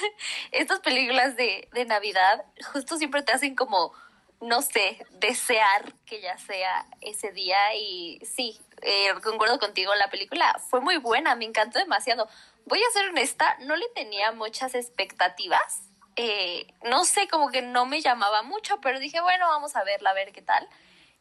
estas 0.52 0.80
películas 0.80 1.36
de, 1.36 1.68
de 1.74 1.86
Navidad 1.86 2.44
justo 2.74 2.98
siempre 2.98 3.22
te 3.22 3.34
hacen 3.34 3.56
como, 3.56 3.94
no 4.42 4.64
sé, 4.64 5.06
desear 5.12 5.94
que 6.06 6.22
ya 6.22 6.38
sea 6.40 6.86
ese 7.02 7.32
día 7.32 7.76
y 7.76 8.20
sí, 8.26 8.60
eh, 8.82 9.14
concuerdo 9.24 9.60
contigo, 9.60 9.94
la 9.96 10.10
película 10.10 10.60
fue 10.70 10.82
muy 10.82 10.98
buena, 10.98 11.36
me 11.36 11.46
encantó 11.46 11.80
demasiado. 11.80 12.28
Voy 12.66 12.80
a 12.82 12.92
ser 12.94 13.10
honesta, 13.10 13.58
no 13.62 13.76
le 13.76 13.88
tenía 13.90 14.32
muchas 14.32 14.76
expectativas, 14.76 15.84
eh, 16.18 16.68
no 16.84 17.06
sé, 17.06 17.28
como 17.28 17.50
que 17.50 17.62
no 17.62 17.86
me 17.86 18.02
llamaba 18.02 18.42
mucho, 18.42 18.82
pero 18.82 19.00
dije, 19.00 19.22
bueno, 19.22 19.48
vamos 19.48 19.76
a 19.76 19.84
verla, 19.84 20.10
a 20.10 20.14
ver 20.14 20.34
qué 20.34 20.42
tal. 20.42 20.68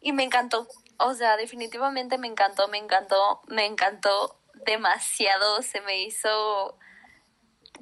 Y 0.00 0.12
me 0.12 0.24
encantó, 0.24 0.66
o 0.98 1.14
sea, 1.14 1.36
definitivamente 1.36 2.18
me 2.18 2.26
encantó, 2.26 2.68
me 2.68 2.78
encantó, 2.78 3.42
me 3.46 3.66
encantó 3.66 4.40
demasiado, 4.64 5.62
se 5.62 5.80
me 5.82 6.02
hizo 6.02 6.78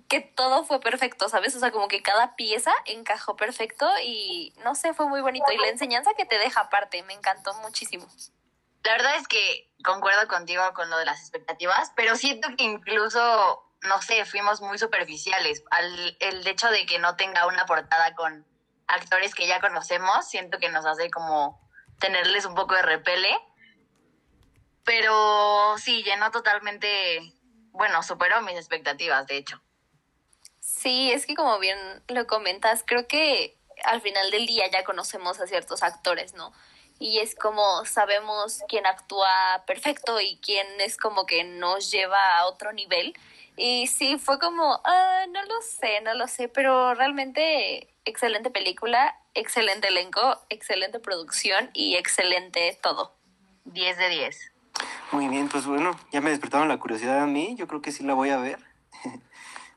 que 0.08 0.20
todo 0.20 0.64
fue 0.64 0.80
perfecto, 0.80 1.28
¿sabes? 1.28 1.54
O 1.56 1.60
sea, 1.60 1.70
como 1.70 1.88
que 1.88 2.02
cada 2.02 2.36
pieza 2.36 2.72
encajó 2.84 3.36
perfecto 3.36 3.88
y 4.02 4.52
no 4.64 4.74
sé, 4.74 4.92
fue 4.92 5.06
muy 5.06 5.20
bonito. 5.20 5.50
Y 5.52 5.58
la 5.58 5.68
enseñanza 5.68 6.12
que 6.16 6.26
te 6.26 6.38
deja 6.38 6.62
aparte, 6.62 7.02
me 7.04 7.14
encantó 7.14 7.54
muchísimo. 7.54 8.06
La 8.82 8.92
verdad 8.92 9.16
es 9.16 9.26
que 9.28 9.72
concuerdo 9.82 10.28
contigo 10.28 10.62
con 10.74 10.90
lo 10.90 10.98
de 10.98 11.06
las 11.06 11.20
expectativas, 11.20 11.92
pero 11.96 12.16
siento 12.16 12.48
que 12.56 12.64
incluso, 12.64 13.64
no 13.84 14.00
sé, 14.02 14.24
fuimos 14.24 14.60
muy 14.60 14.78
superficiales. 14.78 15.62
Al, 15.70 16.16
el 16.20 16.46
hecho 16.46 16.70
de 16.70 16.86
que 16.86 16.98
no 16.98 17.16
tenga 17.16 17.46
una 17.46 17.66
portada 17.66 18.14
con 18.14 18.46
actores 18.86 19.34
que 19.34 19.46
ya 19.46 19.60
conocemos, 19.60 20.28
siento 20.28 20.58
que 20.58 20.68
nos 20.68 20.84
hace 20.86 21.10
como 21.10 21.60
tenerles 21.98 22.44
un 22.44 22.54
poco 22.54 22.74
de 22.74 22.82
repele. 22.82 23.30
Pero 24.84 25.76
sí, 25.78 26.02
llenó 26.02 26.30
totalmente, 26.30 27.32
bueno, 27.72 28.02
superó 28.02 28.42
mis 28.42 28.56
expectativas, 28.56 29.26
de 29.26 29.38
hecho. 29.38 29.62
Sí, 30.60 31.10
es 31.12 31.26
que 31.26 31.34
como 31.34 31.58
bien 31.58 31.78
lo 32.08 32.26
comentas, 32.26 32.84
creo 32.86 33.06
que 33.06 33.58
al 33.84 34.00
final 34.00 34.30
del 34.30 34.46
día 34.46 34.70
ya 34.70 34.84
conocemos 34.84 35.40
a 35.40 35.46
ciertos 35.46 35.82
actores, 35.82 36.34
¿no? 36.34 36.52
Y 36.98 37.18
es 37.18 37.34
como 37.34 37.84
sabemos 37.84 38.60
quién 38.68 38.86
actúa 38.86 39.64
perfecto 39.66 40.20
y 40.20 40.38
quién 40.42 40.66
es 40.80 40.96
como 40.96 41.26
que 41.26 41.44
nos 41.44 41.90
lleva 41.90 42.38
a 42.38 42.46
otro 42.46 42.72
nivel. 42.72 43.14
Y 43.56 43.86
sí, 43.86 44.18
fue 44.18 44.38
como, 44.38 44.80
ah, 44.84 45.24
no 45.30 45.42
lo 45.44 45.60
sé, 45.62 46.00
no 46.02 46.14
lo 46.14 46.26
sé, 46.26 46.48
pero 46.48 46.94
realmente 46.94 47.88
excelente 48.04 48.50
película, 48.50 49.16
excelente 49.34 49.88
elenco, 49.88 50.40
excelente 50.48 50.98
producción 50.98 51.70
y 51.72 51.96
excelente 51.96 52.78
todo. 52.82 53.14
10 53.64 53.98
de 53.98 54.08
10. 54.08 54.52
Muy 55.12 55.28
bien, 55.28 55.48
pues 55.48 55.66
bueno, 55.66 55.98
ya 56.10 56.20
me 56.20 56.30
despertaron 56.30 56.68
la 56.68 56.78
curiosidad 56.78 57.20
a 57.20 57.26
mí, 57.26 57.54
yo 57.56 57.68
creo 57.68 57.80
que 57.80 57.92
sí 57.92 58.02
la 58.02 58.14
voy 58.14 58.30
a 58.30 58.38
ver. 58.38 58.58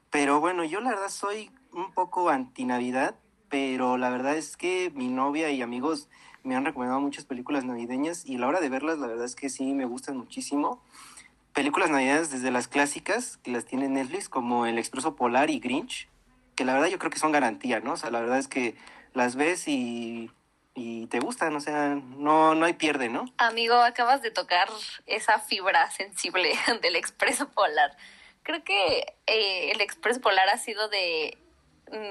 pero 0.09 0.39
bueno, 0.39 0.63
yo 0.63 0.81
la 0.81 0.89
verdad 0.89 1.09
soy 1.09 1.51
un 1.71 1.93
poco 1.93 2.29
anti-Navidad, 2.29 3.15
pero 3.49 3.97
la 3.97 4.09
verdad 4.09 4.35
es 4.35 4.57
que 4.57 4.91
mi 4.95 5.07
novia 5.07 5.51
y 5.51 5.61
amigos 5.61 6.09
me 6.43 6.55
han 6.55 6.65
recomendado 6.65 7.01
muchas 7.01 7.25
películas 7.25 7.65
navideñas 7.65 8.25
y 8.25 8.35
a 8.35 8.39
la 8.39 8.47
hora 8.47 8.59
de 8.59 8.69
verlas 8.69 8.97
la 8.99 9.07
verdad 9.07 9.25
es 9.25 9.35
que 9.35 9.49
sí 9.49 9.73
me 9.73 9.85
gustan 9.85 10.17
muchísimo. 10.17 10.81
Películas 11.53 11.89
navideñas 11.89 12.29
desde 12.29 12.51
las 12.51 12.67
clásicas 12.67 13.37
que 13.37 13.51
las 13.51 13.65
tiene 13.65 13.89
Netflix 13.89 14.29
como 14.29 14.65
El 14.65 14.77
Expreso 14.77 15.15
Polar 15.15 15.49
y 15.49 15.59
Grinch, 15.59 16.07
que 16.55 16.65
la 16.65 16.73
verdad 16.73 16.87
yo 16.87 16.99
creo 16.99 17.11
que 17.11 17.19
son 17.19 17.31
garantía, 17.31 17.79
¿no? 17.79 17.93
O 17.93 17.97
sea, 17.97 18.11
la 18.11 18.19
verdad 18.19 18.37
es 18.37 18.47
que 18.47 18.75
las 19.13 19.35
ves 19.35 19.67
y, 19.67 20.31
y 20.75 21.07
te 21.07 21.19
gustan, 21.19 21.55
o 21.55 21.59
sea, 21.59 21.95
no, 21.95 22.53
no 22.53 22.65
hay 22.65 22.73
pierde, 22.73 23.09
¿no? 23.09 23.25
Amigo, 23.37 23.75
acabas 23.75 24.21
de 24.21 24.29
tocar 24.29 24.69
esa 25.07 25.39
fibra 25.39 25.89
sensible 25.91 26.53
del 26.81 26.95
Expreso 26.95 27.49
Polar. 27.49 27.97
Creo 28.43 28.63
que 28.63 29.15
eh, 29.25 29.71
el 29.71 29.81
Expreso 29.81 30.21
Polar 30.21 30.49
ha 30.49 30.57
sido 30.57 30.87
de 30.89 31.37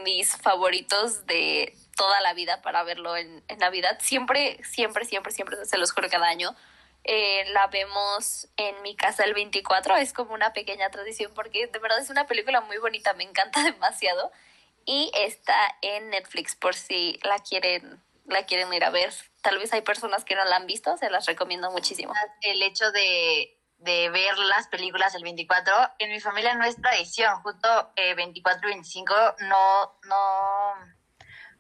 mis 0.05 0.37
favoritos 0.37 1.27
de 1.27 1.77
toda 1.97 2.21
la 2.21 2.35
vida 2.35 2.63
para 2.63 2.85
verlo 2.85 3.17
en, 3.17 3.43
en 3.49 3.59
Navidad. 3.59 3.99
Siempre, 4.01 4.63
siempre, 4.65 5.05
siempre, 5.05 5.33
siempre, 5.33 5.65
se 5.65 5.79
los 5.79 5.93
juro 5.93 6.09
cada 6.09 6.29
año. 6.29 6.55
Eh, 7.09 7.45
la 7.53 7.69
vemos 7.69 8.49
en 8.57 8.83
mi 8.83 8.97
casa 8.97 9.25
el 9.25 9.33
24, 9.33 9.97
es 9.97 10.13
como 10.13 10.35
una 10.35 10.53
pequeña 10.53 10.91
tradición 10.91 11.31
porque 11.35 11.69
de 11.69 11.79
verdad 11.79 12.01
es 12.01 12.11
una 12.11 12.27
película 12.27 12.61
muy 12.63 12.79
bonita, 12.79 13.13
me 13.13 13.23
encanta 13.23 13.63
demasiado 13.65 14.33
y 14.85 15.13
está 15.15 15.57
en 15.83 16.11
Netflix 16.11 16.57
por 16.57 16.75
si 16.75 17.21
la 17.23 17.39
quieren 17.39 18.03
la 18.25 18.45
quieren 18.45 18.73
ir 18.75 18.83
a 18.83 18.91
ver. 18.91 19.13
Tal 19.41 19.57
vez 19.59 19.73
hay 19.73 19.83
personas 19.83 20.25
que 20.25 20.35
no 20.35 20.45
la 20.45 20.57
han 20.57 20.67
visto, 20.67 20.97
se 20.97 21.09
las 21.09 21.27
recomiendo 21.27 21.71
muchísimo. 21.71 22.13
El 22.41 22.61
hecho 22.61 22.91
de, 22.91 23.57
de 23.79 24.11
ver 24.11 24.37
las 24.37 24.67
películas 24.67 25.15
el 25.15 25.23
24, 25.23 25.73
en 26.01 26.11
mi 26.11 26.19
familia 26.19 26.57
no 26.57 26.65
es 26.65 26.75
tradición, 26.75 27.41
justo 27.43 27.93
eh, 27.95 28.15
24 28.15 28.69
y 28.69 28.73
25 28.73 29.15
no, 29.43 29.99
no, 30.09 30.96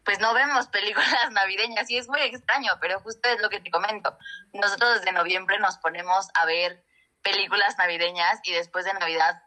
pues 0.07 0.21
no 0.21 0.33
vemos 0.33 0.69
películas 0.69 1.09
navideñas 1.33 1.91
y 1.91 1.99
es 1.99 2.09
muy 2.09 2.23
extraño, 2.23 2.73
pero 2.81 3.01
justo 3.01 3.29
es 3.29 3.43
lo 3.43 3.51
que 3.51 3.61
te 3.61 3.71
comento. 3.71 4.17
Nosotros 4.55 4.95
desde 4.95 5.13
noviembre 5.13 5.59
nos 5.59 5.77
ponemos 5.79 6.29
a 6.35 6.47
ver 6.47 6.83
películas 7.23 7.77
navideñas 7.77 8.39
y 8.45 8.53
después 8.53 8.85
de 8.85 8.95
Navidad 8.95 9.43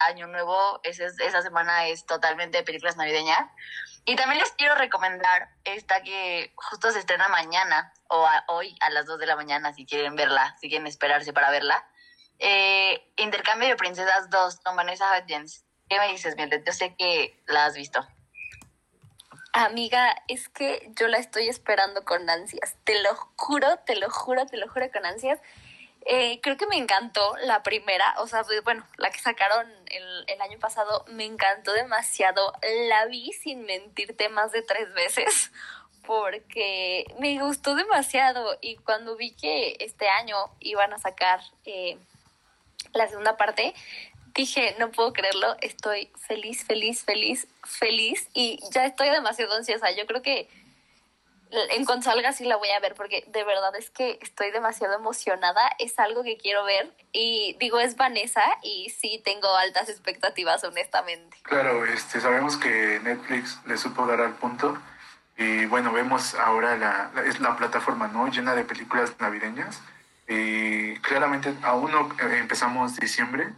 Año 0.00 0.26
Nuevo, 0.26 0.80
esa, 0.82 1.42
semana 1.42 1.86
es 1.86 2.04
totalmente 2.04 2.64
películas 2.64 2.96
navideñas. 2.96 3.48
Y 4.04 4.16
también 4.16 4.40
les 4.40 4.50
quiero 4.52 4.74
recomendar 4.74 5.48
esta 5.62 6.02
que 6.02 6.52
justo 6.56 6.90
se 6.90 6.98
estrena 6.98 7.28
mañana 7.28 7.92
o 8.08 8.26
hoy 8.48 8.76
a 8.80 8.90
las 8.90 9.06
2 9.06 9.20
de 9.20 9.26
la 9.26 9.36
mañana 9.36 9.72
si 9.72 9.86
quieren 9.86 10.16
verla, 10.16 10.56
si 10.60 10.68
quieren 10.68 10.88
esperarse 10.88 11.32
para 11.32 11.52
verla. 11.52 11.88
Eh, 12.40 13.12
Intercambio 13.16 13.68
de 13.68 13.76
Princesas 13.76 14.28
2 14.28 14.60
con 14.64 14.74
Vanessa 14.74 15.06
Hudgens. 15.16 15.64
¿Qué 15.88 16.00
me 16.00 16.08
dices, 16.08 16.34
Mildred? 16.34 16.64
Yo 16.66 16.72
sé 16.72 16.96
que 16.96 17.40
la 17.46 17.66
has 17.66 17.74
visto. 17.74 18.04
Amiga, 19.52 20.14
es 20.28 20.48
que 20.48 20.90
yo 20.94 21.08
la 21.08 21.18
estoy 21.18 21.48
esperando 21.48 22.04
con 22.04 22.28
ansias. 22.30 22.76
Te 22.84 23.02
lo 23.02 23.14
juro, 23.36 23.78
te 23.84 23.96
lo 23.96 24.08
juro, 24.08 24.46
te 24.46 24.56
lo 24.56 24.68
juro 24.68 24.90
con 24.92 25.04
ansias. 25.04 25.40
Eh, 26.06 26.40
creo 26.40 26.56
que 26.56 26.66
me 26.66 26.76
encantó 26.76 27.36
la 27.44 27.62
primera, 27.62 28.14
o 28.18 28.26
sea, 28.26 28.42
bueno, 28.64 28.86
la 28.96 29.10
que 29.10 29.18
sacaron 29.18 29.70
el, 29.86 30.40
año 30.40 30.58
pasado, 30.58 31.04
me 31.08 31.24
encantó 31.24 31.72
demasiado. 31.72 32.52
La 32.88 33.06
vi 33.06 33.32
sin 33.32 33.64
mentirte 33.64 34.28
más 34.28 34.52
de 34.52 34.62
tres 34.62 34.92
veces 34.94 35.52
porque 36.06 37.04
me 37.18 37.38
gustó 37.40 37.74
demasiado 37.74 38.56
y 38.60 38.76
cuando 38.76 39.16
vi 39.16 39.32
que 39.32 39.76
este 39.80 40.08
año 40.08 40.36
iban 40.60 40.92
a 40.94 40.98
sacar 40.98 41.40
eh, 41.66 41.98
la 42.92 43.06
segunda 43.08 43.36
parte, 43.36 43.74
dije, 44.34 44.76
no 44.78 44.90
puedo 44.90 45.12
creerlo, 45.12 45.56
estoy 45.60 46.10
feliz, 46.26 46.64
feliz, 46.64 47.04
feliz, 47.04 47.46
feliz 47.64 48.28
y 48.34 48.60
ya 48.72 48.86
estoy 48.86 49.10
demasiado 49.10 49.54
ansiosa. 49.54 49.90
Yo 49.92 50.06
creo 50.06 50.22
que 50.22 50.48
en 51.50 51.84
cuanto 51.84 52.10
salga 52.10 52.32
sí 52.32 52.44
la 52.44 52.56
voy 52.56 52.70
a 52.70 52.80
ver 52.80 52.94
porque 52.94 53.24
de 53.28 53.44
verdad 53.44 53.74
es 53.76 53.90
que 53.90 54.18
estoy 54.22 54.50
demasiado 54.50 54.94
emocionada, 54.94 55.60
es 55.78 55.98
algo 55.98 56.22
que 56.22 56.36
quiero 56.36 56.64
ver 56.64 56.92
y 57.12 57.56
digo 57.58 57.80
es 57.80 57.96
Vanessa 57.96 58.44
y 58.62 58.90
sí 58.90 59.20
tengo 59.24 59.48
altas 59.56 59.88
expectativas 59.88 60.62
honestamente. 60.64 61.36
Claro, 61.42 61.84
este 61.86 62.20
sabemos 62.20 62.56
que 62.56 63.00
Netflix 63.02 63.58
le 63.66 63.76
supo 63.76 64.06
dar 64.06 64.20
al 64.20 64.34
punto 64.34 64.78
y 65.36 65.66
bueno, 65.66 65.92
vemos 65.92 66.34
ahora 66.34 66.76
la, 66.76 67.10
es 67.26 67.40
la 67.40 67.56
plataforma 67.56 68.08
no 68.08 68.28
llena 68.28 68.54
de 68.54 68.64
películas 68.64 69.14
navideñas 69.18 69.80
y 70.28 70.94
claramente 70.98 71.52
aún 71.62 71.90
no 71.90 72.08
eh, 72.20 72.38
empezamos 72.38 72.96
diciembre, 72.96 73.48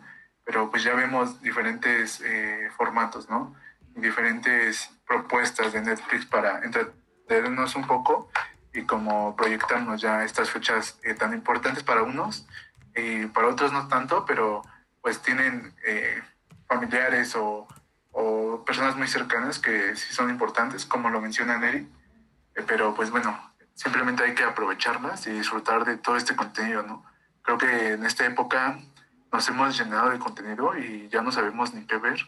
pero 0.44 0.70
pues 0.70 0.82
ya 0.82 0.94
vemos 0.94 1.40
diferentes 1.42 2.20
eh, 2.20 2.68
formatos, 2.76 3.28
¿no? 3.30 3.54
Diferentes 3.94 4.90
propuestas 5.06 5.72
de 5.72 5.82
Netflix 5.82 6.26
para 6.26 6.64
entretener 6.64 7.02
entendernos 7.32 7.76
un 7.76 7.86
poco 7.86 8.30
y 8.74 8.82
como 8.82 9.36
proyectarnos 9.36 10.00
ya 10.00 10.24
estas 10.24 10.50
fechas 10.50 10.98
eh, 11.02 11.14
tan 11.14 11.32
importantes 11.32 11.82
para 11.82 12.02
unos 12.02 12.46
y 12.94 13.26
para 13.26 13.48
otros 13.48 13.72
no 13.72 13.88
tanto, 13.88 14.24
pero 14.26 14.62
pues 15.00 15.20
tienen 15.20 15.74
eh, 15.86 16.22
familiares 16.68 17.34
o, 17.36 17.66
o, 18.12 18.64
personas 18.64 18.96
muy 18.96 19.08
cercanas 19.08 19.58
que 19.58 19.96
sí 19.96 20.12
son 20.12 20.30
importantes, 20.30 20.86
como 20.86 21.10
lo 21.10 21.20
menciona 21.20 21.58
Neri, 21.58 21.88
eh, 22.54 22.64
pero 22.66 22.94
pues 22.94 23.10
bueno, 23.10 23.38
simplemente 23.74 24.24
hay 24.24 24.34
que 24.34 24.44
aprovecharlas 24.44 25.26
y 25.26 25.30
disfrutar 25.30 25.84
de 25.84 25.96
todo 25.96 26.16
este 26.16 26.36
contenido, 26.36 26.82
¿no? 26.82 27.04
Creo 27.42 27.58
que 27.58 27.92
en 27.94 28.06
esta 28.06 28.24
época 28.26 28.78
nos 29.32 29.48
hemos 29.48 29.76
llenado 29.76 30.10
de 30.10 30.18
contenido 30.18 30.76
y 30.76 31.08
ya 31.08 31.22
no 31.22 31.32
sabemos 31.32 31.72
ni 31.72 31.86
qué 31.86 31.96
ver 31.96 32.20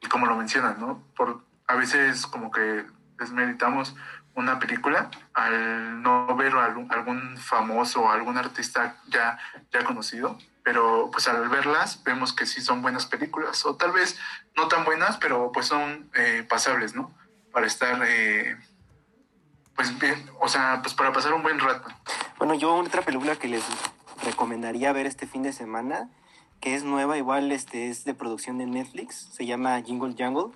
y 0.00 0.06
como 0.06 0.26
lo 0.26 0.36
mencionan, 0.36 0.80
¿no? 0.80 1.02
Por, 1.16 1.44
a 1.66 1.74
veces 1.74 2.26
como 2.26 2.50
que 2.50 2.84
desmeditamos 3.18 3.94
una 4.34 4.58
película 4.58 5.10
al 5.34 6.02
no 6.02 6.34
ver 6.36 6.54
algún, 6.54 6.90
algún 6.90 7.36
famoso 7.36 8.02
o 8.02 8.10
algún 8.10 8.38
artista 8.38 8.96
ya, 9.08 9.38
ya 9.72 9.84
conocido, 9.84 10.38
pero 10.62 11.10
pues 11.12 11.28
al 11.28 11.48
verlas 11.48 12.02
vemos 12.04 12.32
que 12.32 12.46
sí 12.46 12.60
son 12.60 12.82
buenas 12.82 13.06
películas, 13.06 13.64
o 13.66 13.76
tal 13.76 13.92
vez 13.92 14.18
no 14.56 14.68
tan 14.68 14.84
buenas, 14.84 15.18
pero 15.18 15.52
pues 15.52 15.66
son 15.66 16.10
eh, 16.14 16.46
pasables, 16.48 16.94
¿no? 16.94 17.12
Para 17.52 17.66
estar, 17.66 18.00
eh, 18.06 18.56
pues 19.76 19.98
bien, 19.98 20.30
o 20.40 20.48
sea, 20.48 20.80
pues 20.82 20.94
para 20.94 21.12
pasar 21.12 21.34
un 21.34 21.42
buen 21.42 21.58
rato. 21.58 21.88
Bueno, 22.38 22.54
yo 22.54 22.74
otra 22.74 23.02
película 23.02 23.36
que 23.36 23.48
les 23.48 23.64
recomendaría 24.24 24.92
ver 24.92 25.06
este 25.06 25.26
fin 25.26 25.42
de 25.42 25.52
semana, 25.52 26.08
que 26.62 26.76
es 26.76 26.84
nueva, 26.84 27.18
igual 27.18 27.50
este 27.50 27.88
es 27.88 28.04
de 28.04 28.14
producción 28.14 28.56
de 28.56 28.66
Netflix, 28.66 29.28
se 29.32 29.44
llama 29.46 29.82
Jingle 29.82 30.14
Jungle 30.16 30.52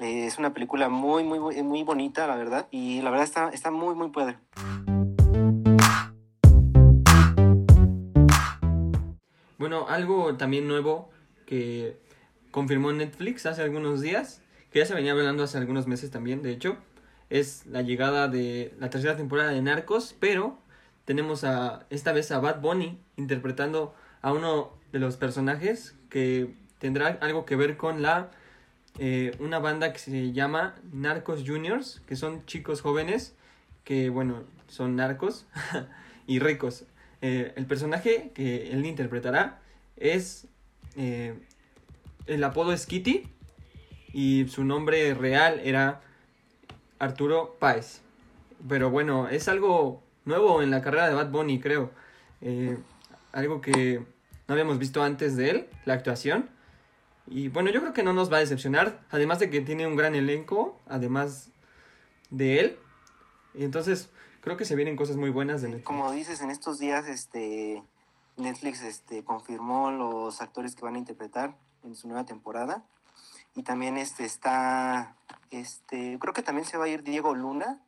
eh, 0.00 0.26
es 0.26 0.36
una 0.38 0.52
película 0.52 0.88
muy, 0.88 1.22
muy, 1.22 1.38
muy 1.38 1.82
bonita, 1.82 2.26
la 2.26 2.36
verdad. 2.36 2.68
Y 2.70 3.02
la 3.02 3.10
verdad 3.10 3.24
está, 3.24 3.48
está 3.50 3.70
muy, 3.72 3.96
muy 3.96 4.10
padre. 4.10 4.38
Bueno, 9.58 9.88
algo 9.88 10.36
también 10.36 10.68
nuevo 10.68 11.10
que 11.46 11.96
confirmó 12.52 12.92
Netflix 12.92 13.46
hace 13.46 13.62
algunos 13.62 14.00
días, 14.00 14.42
que 14.72 14.80
ya 14.80 14.86
se 14.86 14.94
venía 14.94 15.12
hablando 15.12 15.42
hace 15.42 15.58
algunos 15.58 15.88
meses 15.88 16.12
también, 16.12 16.42
de 16.42 16.52
hecho, 16.52 16.76
es 17.28 17.66
la 17.66 17.82
llegada 17.82 18.28
de 18.28 18.74
la 18.78 18.90
tercera 18.90 19.16
temporada 19.16 19.50
de 19.50 19.62
Narcos, 19.62 20.16
pero 20.18 20.58
tenemos 21.04 21.42
a 21.42 21.86
esta 21.90 22.12
vez 22.12 22.30
a 22.30 22.38
Bad 22.38 22.60
Bunny 22.60 23.00
interpretando 23.16 23.94
a 24.22 24.32
uno 24.32 24.72
de 24.92 24.98
los 24.98 25.16
personajes 25.16 25.94
que 26.08 26.54
tendrá 26.78 27.18
algo 27.20 27.44
que 27.44 27.56
ver 27.56 27.76
con 27.76 28.02
la 28.02 28.30
eh, 29.00 29.36
una 29.38 29.60
banda 29.60 29.92
que 29.92 30.00
se 30.00 30.32
llama 30.32 30.74
Narcos 30.92 31.44
Juniors, 31.46 32.02
que 32.06 32.16
son 32.16 32.44
chicos 32.46 32.80
jóvenes 32.80 33.36
que, 33.84 34.10
bueno, 34.10 34.42
son 34.66 34.96
narcos 34.96 35.46
y 36.26 36.40
ricos. 36.40 36.84
Eh, 37.22 37.52
el 37.56 37.66
personaje 37.66 38.32
que 38.34 38.70
él 38.70 38.84
interpretará 38.84 39.60
es... 39.96 40.46
Eh, 40.96 41.38
el 42.26 42.44
apodo 42.44 42.72
es 42.72 42.84
Kitty 42.84 43.26
y 44.12 44.46
su 44.48 44.64
nombre 44.64 45.14
real 45.14 45.60
era 45.64 46.02
Arturo 46.98 47.56
Páez. 47.58 48.02
Pero 48.68 48.90
bueno, 48.90 49.28
es 49.28 49.48
algo 49.48 50.02
nuevo 50.24 50.60
en 50.60 50.70
la 50.70 50.82
carrera 50.82 51.08
de 51.08 51.14
Bad 51.14 51.30
Bunny, 51.30 51.58
creo. 51.58 51.90
algo 53.32 53.62
que 53.62 54.02
no 54.48 54.54
habíamos 54.54 54.78
visto 54.78 55.02
antes 55.02 55.36
de 55.36 55.50
él, 55.50 55.68
la 55.84 55.94
actuación. 55.94 56.48
Y 57.26 57.48
bueno, 57.48 57.70
yo 57.70 57.80
creo 57.80 57.92
que 57.92 58.02
no 58.02 58.14
nos 58.14 58.32
va 58.32 58.38
a 58.38 58.40
decepcionar, 58.40 59.04
además 59.10 59.38
de 59.38 59.50
que 59.50 59.60
tiene 59.60 59.86
un 59.86 59.94
gran 59.94 60.14
elenco, 60.14 60.80
además 60.88 61.50
de 62.30 62.60
él. 62.60 62.78
Y 63.54 63.64
entonces 63.64 64.08
creo 64.40 64.56
que 64.56 64.64
se 64.64 64.74
vienen 64.74 64.96
cosas 64.96 65.16
muy 65.16 65.28
buenas 65.28 65.60
de 65.60 65.68
Netflix. 65.68 65.86
Como 65.86 66.10
dices, 66.12 66.40
en 66.40 66.50
estos 66.50 66.78
días 66.78 67.06
este 67.06 67.82
Netflix 68.38 68.82
este 68.82 69.22
confirmó 69.22 69.90
los 69.90 70.40
actores 70.40 70.74
que 70.74 70.82
van 70.82 70.94
a 70.94 70.98
interpretar 70.98 71.54
en 71.84 71.94
su 71.94 72.08
nueva 72.08 72.24
temporada. 72.24 72.82
Y 73.54 73.64
también 73.64 73.98
este 73.98 74.24
está 74.24 75.14
este 75.50 76.18
creo 76.18 76.32
que 76.32 76.42
también 76.42 76.66
se 76.66 76.78
va 76.78 76.86
a 76.86 76.88
ir 76.88 77.02
Diego 77.02 77.34
Luna, 77.34 77.82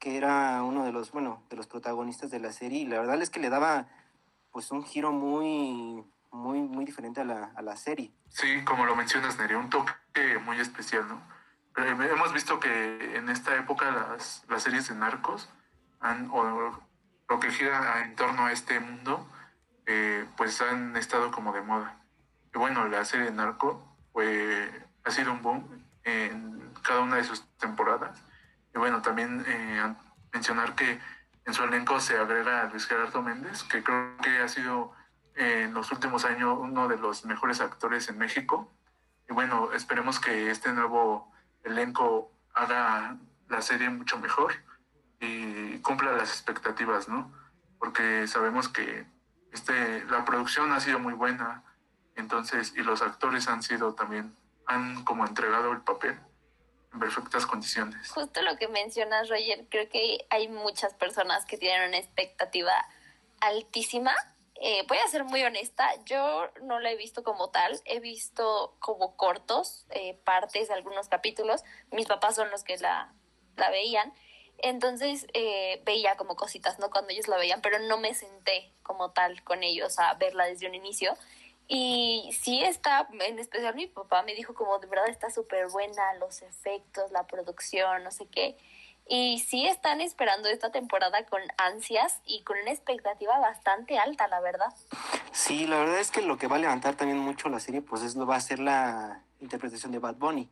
que 0.00 0.16
era 0.16 0.64
uno 0.64 0.84
de 0.84 0.90
los, 0.90 1.12
bueno, 1.12 1.44
de 1.50 1.56
los 1.56 1.68
protagonistas 1.68 2.32
de 2.32 2.40
la 2.40 2.52
serie 2.52 2.80
y 2.80 2.86
la 2.86 2.98
verdad 2.98 3.22
es 3.22 3.30
que 3.30 3.38
le 3.38 3.50
daba 3.50 3.86
pues 4.50 4.70
un 4.70 4.84
giro 4.84 5.12
muy 5.12 6.04
muy, 6.32 6.60
muy 6.60 6.84
diferente 6.84 7.20
a 7.20 7.24
la, 7.24 7.52
a 7.54 7.62
la 7.62 7.76
serie. 7.76 8.12
Sí, 8.28 8.64
como 8.64 8.86
lo 8.86 8.94
mencionas, 8.94 9.38
Neri, 9.38 9.54
un 9.54 9.68
toque 9.68 10.38
muy 10.44 10.58
especial, 10.60 11.08
¿no? 11.08 11.20
Eh, 11.76 11.96
hemos 12.12 12.32
visto 12.32 12.60
que 12.60 13.16
en 13.16 13.28
esta 13.28 13.56
época 13.56 13.90
las, 13.90 14.44
las 14.48 14.62
series 14.62 14.88
de 14.88 14.94
narcos 14.94 15.48
han, 16.00 16.28
o 16.32 16.80
lo 17.28 17.40
que 17.40 17.50
gira 17.50 18.02
en 18.02 18.14
torno 18.16 18.46
a 18.46 18.52
este 18.52 18.80
mundo, 18.80 19.26
eh, 19.86 20.26
pues 20.36 20.60
han 20.60 20.96
estado 20.96 21.30
como 21.30 21.52
de 21.52 21.62
moda. 21.62 21.96
Y 22.54 22.58
bueno, 22.58 22.86
la 22.88 23.04
serie 23.04 23.26
de 23.26 23.32
narco 23.32 23.96
fue, 24.12 24.70
ha 25.04 25.10
sido 25.10 25.32
un 25.32 25.42
boom 25.42 25.84
en 26.04 26.72
cada 26.82 27.00
una 27.00 27.16
de 27.16 27.24
sus 27.24 27.46
temporadas. 27.56 28.20
Y 28.74 28.78
bueno, 28.78 29.02
también 29.02 29.44
eh, 29.46 29.94
mencionar 30.32 30.74
que 30.74 31.00
en 31.44 31.54
su 31.54 31.64
elenco 31.64 32.00
se 32.00 32.18
agrega 32.18 32.68
Luis 32.70 32.86
Gerardo 32.86 33.22
Méndez, 33.22 33.64
que 33.64 33.82
creo 33.82 34.16
que 34.22 34.38
ha 34.38 34.48
sido 34.48 34.92
en 35.34 35.72
los 35.74 35.90
últimos 35.92 36.24
años 36.24 36.58
uno 36.60 36.88
de 36.88 36.98
los 36.98 37.24
mejores 37.24 37.60
actores 37.60 38.08
en 38.08 38.18
México. 38.18 38.72
Y 39.28 39.32
bueno, 39.32 39.72
esperemos 39.72 40.20
que 40.20 40.50
este 40.50 40.72
nuevo 40.72 41.32
elenco 41.64 42.32
haga 42.54 43.16
la 43.48 43.62
serie 43.62 43.88
mucho 43.90 44.18
mejor 44.18 44.54
y 45.20 45.78
cumpla 45.78 46.12
las 46.12 46.30
expectativas, 46.30 47.08
¿no? 47.08 47.32
Porque 47.78 48.26
sabemos 48.26 48.68
que 48.68 49.06
este, 49.52 50.04
la 50.06 50.24
producción 50.24 50.72
ha 50.72 50.80
sido 50.80 50.98
muy 50.98 51.14
buena, 51.14 51.62
entonces, 52.16 52.74
y 52.76 52.82
los 52.82 53.02
actores 53.02 53.48
han 53.48 53.62
sido 53.62 53.94
también, 53.94 54.36
han 54.66 55.04
como 55.04 55.26
entregado 55.26 55.72
el 55.72 55.80
papel 55.80 56.18
perfectas 56.98 57.46
condiciones. 57.46 58.10
Justo 58.10 58.42
lo 58.42 58.56
que 58.56 58.68
mencionas, 58.68 59.28
Roger, 59.28 59.66
creo 59.68 59.88
que 59.88 60.26
hay 60.30 60.48
muchas 60.48 60.94
personas 60.94 61.44
que 61.46 61.56
tienen 61.56 61.88
una 61.88 61.98
expectativa 61.98 62.72
altísima 63.40 64.14
eh, 64.62 64.84
voy 64.86 64.98
a 64.98 65.08
ser 65.08 65.24
muy 65.24 65.42
honesta, 65.42 65.88
yo 66.04 66.50
no 66.62 66.80
la 66.80 66.90
he 66.90 66.96
visto 66.96 67.22
como 67.22 67.48
tal, 67.48 67.80
he 67.86 67.98
visto 67.98 68.76
como 68.78 69.16
cortos, 69.16 69.86
eh, 69.88 70.18
partes 70.22 70.68
de 70.68 70.74
algunos 70.74 71.08
capítulos, 71.08 71.62
mis 71.90 72.06
papás 72.06 72.36
son 72.36 72.50
los 72.50 72.62
que 72.62 72.76
la, 72.76 73.10
la 73.56 73.70
veían, 73.70 74.12
entonces 74.58 75.26
eh, 75.32 75.80
veía 75.86 76.18
como 76.18 76.36
cositas, 76.36 76.78
¿no? 76.78 76.90
Cuando 76.90 77.10
ellos 77.10 77.26
la 77.26 77.38
veían, 77.38 77.62
pero 77.62 77.78
no 77.78 77.96
me 77.96 78.12
senté 78.12 78.70
como 78.82 79.12
tal 79.12 79.42
con 79.44 79.62
ellos 79.62 79.98
a 79.98 80.12
verla 80.14 80.44
desde 80.44 80.68
un 80.68 80.74
inicio. 80.74 81.16
Y 81.72 82.32
sí 82.32 82.64
está, 82.64 83.08
en 83.12 83.38
especial 83.38 83.76
mi 83.76 83.86
papá 83.86 84.24
me 84.24 84.34
dijo 84.34 84.54
como 84.54 84.80
de 84.80 84.88
verdad 84.88 85.08
está 85.08 85.30
súper 85.30 85.68
buena, 85.68 86.14
los 86.14 86.42
efectos, 86.42 87.12
la 87.12 87.28
producción, 87.28 88.02
no 88.02 88.10
sé 88.10 88.26
qué. 88.26 88.58
Y 89.06 89.38
sí 89.38 89.68
están 89.68 90.00
esperando 90.00 90.48
esta 90.48 90.72
temporada 90.72 91.24
con 91.26 91.40
ansias 91.58 92.20
y 92.26 92.42
con 92.42 92.58
una 92.58 92.72
expectativa 92.72 93.38
bastante 93.38 94.00
alta, 94.00 94.26
la 94.26 94.40
verdad. 94.40 94.74
Sí, 95.30 95.68
la 95.68 95.78
verdad 95.78 96.00
es 96.00 96.10
que 96.10 96.22
lo 96.22 96.38
que 96.38 96.48
va 96.48 96.56
a 96.56 96.58
levantar 96.58 96.96
también 96.96 97.20
mucho 97.20 97.48
la 97.48 97.60
serie, 97.60 97.82
pues 97.82 98.02
es 98.02 98.16
lo 98.16 98.26
va 98.26 98.34
a 98.34 98.40
ser 98.40 98.58
la 98.58 99.22
interpretación 99.38 99.92
de 99.92 100.00
Bad 100.00 100.16
Bunny. 100.16 100.48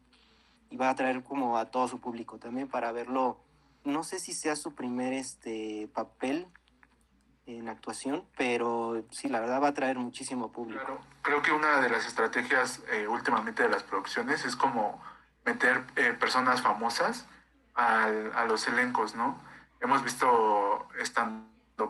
Y 0.70 0.76
va 0.76 0.86
a 0.86 0.90
atraer 0.90 1.24
como 1.24 1.58
a 1.58 1.68
todo 1.68 1.88
su 1.88 2.00
público 2.00 2.38
también 2.38 2.68
para 2.68 2.92
verlo. 2.92 3.40
No 3.82 4.04
sé 4.04 4.20
si 4.20 4.34
sea 4.34 4.54
su 4.54 4.76
primer 4.76 5.14
este 5.14 5.88
papel 5.92 6.46
en 7.56 7.68
actuación, 7.68 8.24
pero 8.36 9.04
sí, 9.10 9.28
la 9.28 9.40
verdad 9.40 9.62
va 9.62 9.68
a 9.68 9.70
atraer 9.70 9.98
muchísimo 9.98 10.52
público. 10.52 10.84
Claro, 10.84 11.00
creo 11.22 11.42
que 11.42 11.52
una 11.52 11.80
de 11.80 11.88
las 11.88 12.06
estrategias 12.06 12.82
eh, 12.92 13.08
últimamente 13.08 13.62
de 13.62 13.68
las 13.68 13.82
producciones 13.82 14.44
es 14.44 14.54
como 14.54 15.02
meter 15.44 15.84
eh, 15.96 16.14
personas 16.18 16.60
famosas 16.60 17.26
a 17.74 18.44
los 18.48 18.66
elencos, 18.66 19.14
¿no? 19.14 19.40
Hemos 19.80 20.02
visto 20.02 20.88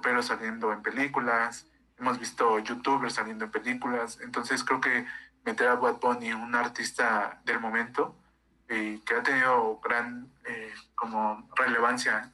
pero 0.02 0.22
saliendo 0.22 0.72
en 0.72 0.82
películas, 0.82 1.66
hemos 1.98 2.18
visto 2.18 2.58
youtubers 2.58 3.14
saliendo 3.14 3.46
en 3.46 3.50
películas, 3.50 4.18
entonces 4.22 4.62
creo 4.64 4.80
que 4.80 5.06
meter 5.44 5.68
a 5.68 5.74
Bad 5.74 5.96
Bunny, 6.00 6.32
un 6.32 6.54
artista 6.54 7.40
del 7.44 7.60
momento, 7.60 8.14
y 8.68 8.98
que 9.00 9.14
ha 9.14 9.22
tenido 9.22 9.80
gran 9.82 10.30
eh, 10.44 10.72
como 10.94 11.48
relevancia 11.56 12.30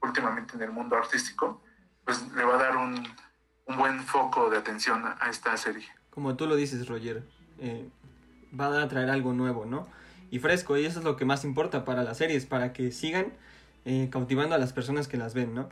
últimamente 0.00 0.56
en 0.56 0.62
el 0.62 0.72
mundo 0.72 0.96
artístico, 0.96 1.62
pues 2.08 2.24
le 2.34 2.42
va 2.42 2.54
a 2.54 2.56
dar 2.56 2.74
un, 2.78 3.06
un 3.66 3.76
buen 3.76 4.00
foco 4.00 4.48
de 4.48 4.56
atención 4.56 5.04
a, 5.04 5.28
esta 5.28 5.54
serie. 5.58 5.84
Como 6.08 6.36
tú 6.36 6.46
lo 6.46 6.56
dices, 6.56 6.88
Roger, 6.88 7.22
eh, 7.58 7.86
va 8.58 8.82
a 8.82 8.88
traer 8.88 9.10
algo 9.10 9.34
nuevo, 9.34 9.66
¿no? 9.66 9.86
Y 10.30 10.38
fresco, 10.38 10.78
y 10.78 10.86
eso 10.86 11.00
es 11.00 11.04
lo 11.04 11.16
que 11.16 11.26
más 11.26 11.44
importa 11.44 11.84
para 11.84 12.02
las 12.04 12.16
series, 12.16 12.46
para 12.46 12.72
que 12.72 12.92
sigan 12.92 13.34
eh, 13.84 14.08
cautivando 14.10 14.54
a 14.54 14.58
las 14.58 14.72
personas 14.72 15.06
que 15.06 15.18
las 15.18 15.34
ven, 15.34 15.54
¿no? 15.54 15.68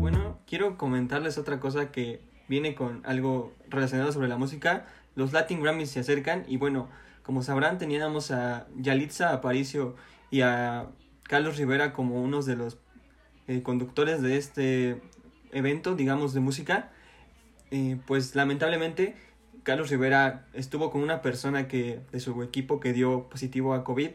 Bueno, 0.00 0.40
quiero 0.48 0.76
comentarles 0.76 1.38
otra 1.38 1.60
cosa 1.60 1.92
que 1.92 2.20
viene 2.48 2.74
con 2.74 3.02
algo 3.06 3.54
relacionado 3.68 4.10
sobre 4.10 4.26
la 4.26 4.36
música. 4.36 4.84
Los 5.14 5.32
Latin 5.32 5.62
Grammys 5.62 5.92
se 5.92 6.00
acercan 6.00 6.44
y 6.48 6.56
bueno, 6.56 6.88
como 7.22 7.44
sabrán 7.44 7.78
teníamos 7.78 8.32
a 8.32 8.66
Yalitza 8.74 9.32
Aparicio 9.32 9.94
y 10.32 10.40
a 10.40 10.88
Carlos 11.30 11.58
Rivera 11.58 11.92
como 11.92 12.20
unos 12.20 12.44
de 12.44 12.56
los 12.56 12.76
eh, 13.46 13.62
conductores 13.62 14.20
de 14.20 14.36
este 14.36 15.00
evento, 15.52 15.94
digamos, 15.94 16.34
de 16.34 16.40
música. 16.40 16.90
Eh, 17.70 17.98
pues 18.04 18.34
lamentablemente 18.34 19.14
Carlos 19.62 19.90
Rivera 19.90 20.48
estuvo 20.54 20.90
con 20.90 21.04
una 21.04 21.22
persona 21.22 21.68
que 21.68 22.00
de 22.10 22.18
su 22.18 22.42
equipo 22.42 22.80
que 22.80 22.92
dio 22.92 23.28
positivo 23.28 23.74
a 23.74 23.84
COVID 23.84 24.10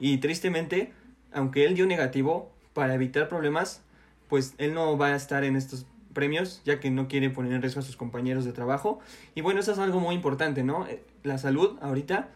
y 0.00 0.18
tristemente, 0.18 0.92
aunque 1.32 1.66
él 1.66 1.76
dio 1.76 1.86
negativo, 1.86 2.50
para 2.72 2.94
evitar 2.94 3.28
problemas, 3.28 3.84
pues 4.28 4.56
él 4.58 4.74
no 4.74 4.98
va 4.98 5.10
a 5.10 5.14
estar 5.14 5.44
en 5.44 5.54
estos 5.54 5.86
premios 6.14 6.62
ya 6.64 6.80
que 6.80 6.90
no 6.90 7.06
quiere 7.06 7.30
poner 7.30 7.52
en 7.52 7.62
riesgo 7.62 7.78
a 7.78 7.84
sus 7.84 7.96
compañeros 7.96 8.44
de 8.44 8.52
trabajo. 8.52 8.98
Y 9.36 9.40
bueno, 9.40 9.60
eso 9.60 9.70
es 9.70 9.78
algo 9.78 10.00
muy 10.00 10.16
importante, 10.16 10.64
¿no? 10.64 10.84
Eh, 10.88 11.00
la 11.22 11.38
salud 11.38 11.78
ahorita 11.80 12.28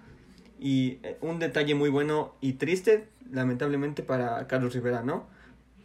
y 0.60 1.00
eh, 1.02 1.16
un 1.22 1.38
detalle 1.38 1.74
muy 1.74 1.88
bueno 1.88 2.36
y 2.40 2.52
triste, 2.52 3.08
lamentablemente, 3.30 4.02
para 4.02 4.46
Carlos 4.46 4.74
Rivera, 4.74 5.02
¿no? 5.02 5.26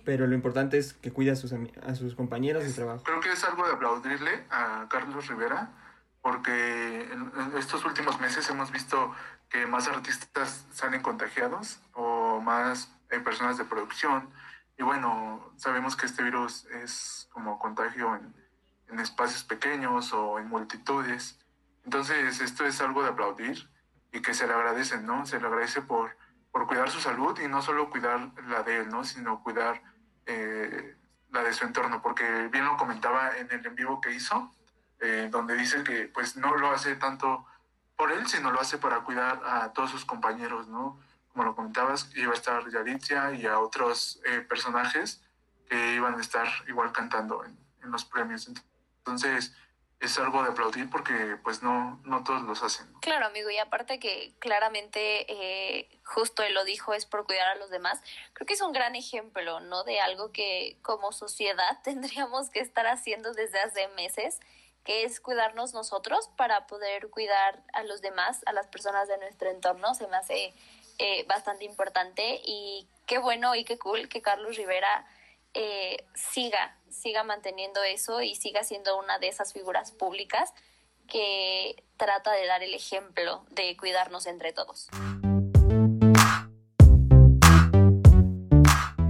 Pero 0.03 0.27
lo 0.27 0.35
importante 0.35 0.77
es 0.77 0.93
que 0.93 1.11
cuide 1.11 1.31
a 1.31 1.35
sus, 1.37 1.53
a 1.53 1.95
sus 1.95 2.13
compañeros 2.13 2.63
de 2.63 2.73
trabajo. 2.73 3.03
Creo 3.03 3.21
que 3.21 3.31
es 3.31 3.43
algo 3.45 3.65
de 3.65 3.73
aplaudirle 3.73 4.43
a 4.51 4.85
Carlos 4.89 5.27
Rivera 5.27 5.71
porque 6.21 7.07
en, 7.11 7.31
estos 7.57 7.85
últimos 7.85 8.19
meses 8.19 8.49
hemos 8.49 8.71
visto 8.71 9.13
que 9.49 9.65
más 9.65 9.87
artistas 9.87 10.65
salen 10.73 11.01
contagiados 11.01 11.79
o 11.93 12.41
más 12.41 12.91
eh, 13.11 13.19
personas 13.19 13.57
de 13.57 13.63
producción. 13.63 14.29
Y 14.77 14.83
bueno, 14.83 15.53
sabemos 15.55 15.95
que 15.95 16.05
este 16.05 16.21
virus 16.21 16.65
es 16.83 17.29
como 17.31 17.57
contagio 17.59 18.13
en, 18.15 18.33
en 18.89 18.99
espacios 18.99 19.43
pequeños 19.43 20.11
o 20.11 20.37
en 20.37 20.49
multitudes. 20.49 21.39
Entonces, 21.85 22.41
esto 22.41 22.65
es 22.65 22.81
algo 22.81 23.01
de 23.01 23.09
aplaudir 23.09 23.69
y 24.15 24.21
que 24.21 24.33
se 24.33 24.47
le 24.47 24.53
agradece, 24.53 24.97
¿no? 25.01 25.25
Se 25.25 25.39
le 25.41 25.45
agradece 25.45 25.81
por, 25.81 26.15
por 26.49 26.67
cuidar 26.67 26.89
su 26.89 27.01
salud 27.01 27.37
y 27.39 27.49
no 27.49 27.61
solo 27.61 27.89
cuidar 27.89 28.31
la 28.47 28.63
de 28.63 28.77
él, 28.77 28.89
¿no? 28.89 29.03
Sino 29.03 29.43
cuidar 29.43 29.81
eh, 30.25 30.95
la 31.31 31.43
de 31.43 31.51
su 31.51 31.65
entorno, 31.65 32.01
porque 32.01 32.47
bien 32.47 32.63
lo 32.63 32.77
comentaba 32.77 33.37
en 33.37 33.51
el 33.51 33.65
en 33.65 33.75
vivo 33.75 33.99
que 33.99 34.11
hizo, 34.13 34.53
eh, 35.01 35.27
donde 35.29 35.55
dice 35.55 35.83
que 35.83 36.07
pues 36.07 36.37
no 36.37 36.55
lo 36.55 36.71
hace 36.71 36.95
tanto 36.95 37.45
por 37.97 38.13
él, 38.13 38.25
sino 38.27 38.51
lo 38.51 38.61
hace 38.61 38.77
para 38.77 39.01
cuidar 39.01 39.41
a 39.45 39.73
todos 39.73 39.91
sus 39.91 40.05
compañeros, 40.05 40.69
¿no? 40.69 40.97
Como 41.33 41.43
lo 41.43 41.53
comentabas, 41.53 42.09
iba 42.15 42.31
a 42.31 42.35
estar 42.35 42.69
Yaritzia 42.69 43.33
y 43.33 43.45
a 43.45 43.59
otros 43.59 44.21
eh, 44.23 44.39
personajes 44.39 45.21
que 45.69 45.95
iban 45.95 46.15
a 46.15 46.21
estar 46.21 46.47
igual 46.69 46.93
cantando 46.93 47.43
en, 47.43 47.57
en, 47.83 47.91
los 47.91 48.05
premios. 48.05 48.49
Entonces, 48.99 49.53
es 49.99 50.19
algo 50.19 50.43
de 50.43 50.49
aplaudir 50.49 50.89
porque 50.89 51.37
pues 51.43 51.63
no, 51.63 51.99
no 52.03 52.23
todos 52.23 52.41
los 52.43 52.61
hacen. 52.63 52.87
Claro, 53.01 53.25
amigo, 53.25 53.49
y 53.49 53.57
aparte 53.57 53.99
que 53.99 54.35
claramente, 54.39 55.25
eh, 55.31 55.99
justo 56.03 56.43
él 56.43 56.53
lo 56.53 56.63
dijo, 56.63 56.93
es 56.93 57.05
por 57.05 57.25
cuidar 57.25 57.47
a 57.47 57.55
los 57.55 57.69
demás, 57.69 58.01
creo 58.33 58.45
que 58.45 58.53
es 58.53 58.61
un 58.61 58.73
gran 58.73 58.95
ejemplo, 58.95 59.59
¿no? 59.61 59.83
De 59.83 59.99
algo 59.99 60.31
que 60.31 60.77
como 60.81 61.11
sociedad 61.11 61.79
tendríamos 61.83 62.49
que 62.49 62.59
estar 62.59 62.87
haciendo 62.87 63.33
desde 63.33 63.59
hace 63.59 63.87
meses 63.89 64.39
que 64.83 65.03
es 65.03 65.19
cuidarnos 65.19 65.73
nosotros 65.73 66.29
para 66.37 66.67
poder 66.67 67.09
cuidar 67.09 67.63
a 67.73 67.81
los 67.83 68.01
demás, 68.01 68.43
a 68.45 68.53
las 68.53 68.67
personas 68.67 69.07
de 69.07 69.17
nuestro 69.17 69.49
entorno, 69.49 69.95
se 69.95 70.07
me 70.07 70.15
hace 70.15 70.53
eh, 70.99 71.25
bastante 71.27 71.65
importante 71.65 72.39
y 72.45 72.87
qué 73.07 73.17
bueno 73.17 73.55
y 73.55 73.65
qué 73.65 73.79
cool 73.79 74.07
que 74.07 74.21
Carlos 74.21 74.55
Rivera 74.57 75.07
eh, 75.55 76.05
siga, 76.13 76.77
siga 76.95 77.23
manteniendo 77.23 77.83
eso 77.83 78.21
y 78.21 78.35
siga 78.35 78.63
siendo 78.63 78.97
una 78.97 79.19
de 79.19 79.27
esas 79.27 79.53
figuras 79.53 79.91
públicas 79.91 80.53
que 81.07 81.83
trata 81.97 82.31
de 82.31 82.47
dar 82.47 82.63
el 82.63 82.73
ejemplo 82.73 83.45
de 83.51 83.77
cuidarnos 83.77 84.25
entre 84.25 84.53
todos. 84.53 84.87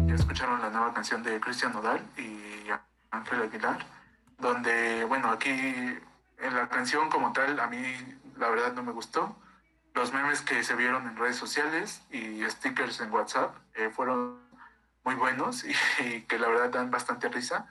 Ya 0.08 0.16
escucharon 0.16 0.62
la 0.62 0.70
nueva 0.70 0.94
canción 0.94 1.24
de 1.24 1.40
Cristian 1.40 1.74
Nodal 1.74 2.02
y 2.18 2.70
Ángel 3.12 3.44
Aguilar 3.44 3.96
donde, 4.38 5.06
bueno, 5.06 5.30
aquí 5.30 5.50
en 5.50 6.56
la 6.56 6.68
canción 6.70 7.10
como 7.10 7.34
tal, 7.34 7.60
a 7.60 7.68
mí 7.68 7.82
la 8.38 8.50
verdad 8.50 8.74
no 8.74 8.84
me 8.84 8.92
gustó. 8.92 9.36
Los 9.94 10.14
memes 10.14 10.42
que 10.42 10.64
se 10.64 10.76
vieron 10.76 11.08
en 11.08 11.16
redes 11.16 11.38
sociales 11.38 12.02
y 12.12 12.44
stickers 12.50 13.00
en 13.00 13.12
WhatsApp 13.12 13.56
eh, 13.76 13.90
fueron 13.90 14.40
muy 15.06 15.16
buenos 15.16 15.64
y, 15.64 15.72
y, 16.04 16.22
que 16.28 16.38
la 16.38 16.50
verdad 16.50 16.70
dan 16.70 16.92
bastante 16.92 17.30
risa. 17.30 17.68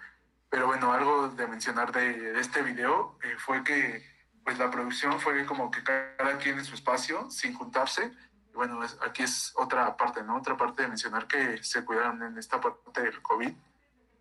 Pero 0.48 0.68
bueno, 0.68 0.92
algo 0.92 1.28
de 1.28 1.46
mencionar 1.46 1.92
de, 1.92 2.32
de 2.32 2.40
este 2.40 2.62
video 2.62 3.18
eh, 3.22 3.34
fue 3.38 3.64
que 3.64 4.02
pues 4.44 4.58
la 4.58 4.70
producción 4.70 5.18
fue 5.20 5.44
como 5.46 5.70
que 5.70 5.82
cada 5.82 6.38
quien 6.38 6.58
en 6.58 6.64
su 6.64 6.74
espacio, 6.74 7.30
sin 7.30 7.54
juntarse. 7.54 8.12
Y 8.52 8.54
bueno, 8.54 8.84
es, 8.84 8.96
aquí 9.04 9.22
es 9.22 9.52
otra 9.56 9.96
parte, 9.96 10.22
¿no? 10.22 10.36
Otra 10.36 10.56
parte 10.56 10.82
de 10.82 10.88
mencionar 10.88 11.26
que 11.26 11.62
se 11.62 11.84
cuidaron 11.84 12.22
en 12.22 12.38
esta 12.38 12.60
parte 12.60 13.02
del 13.02 13.20
COVID. 13.22 13.52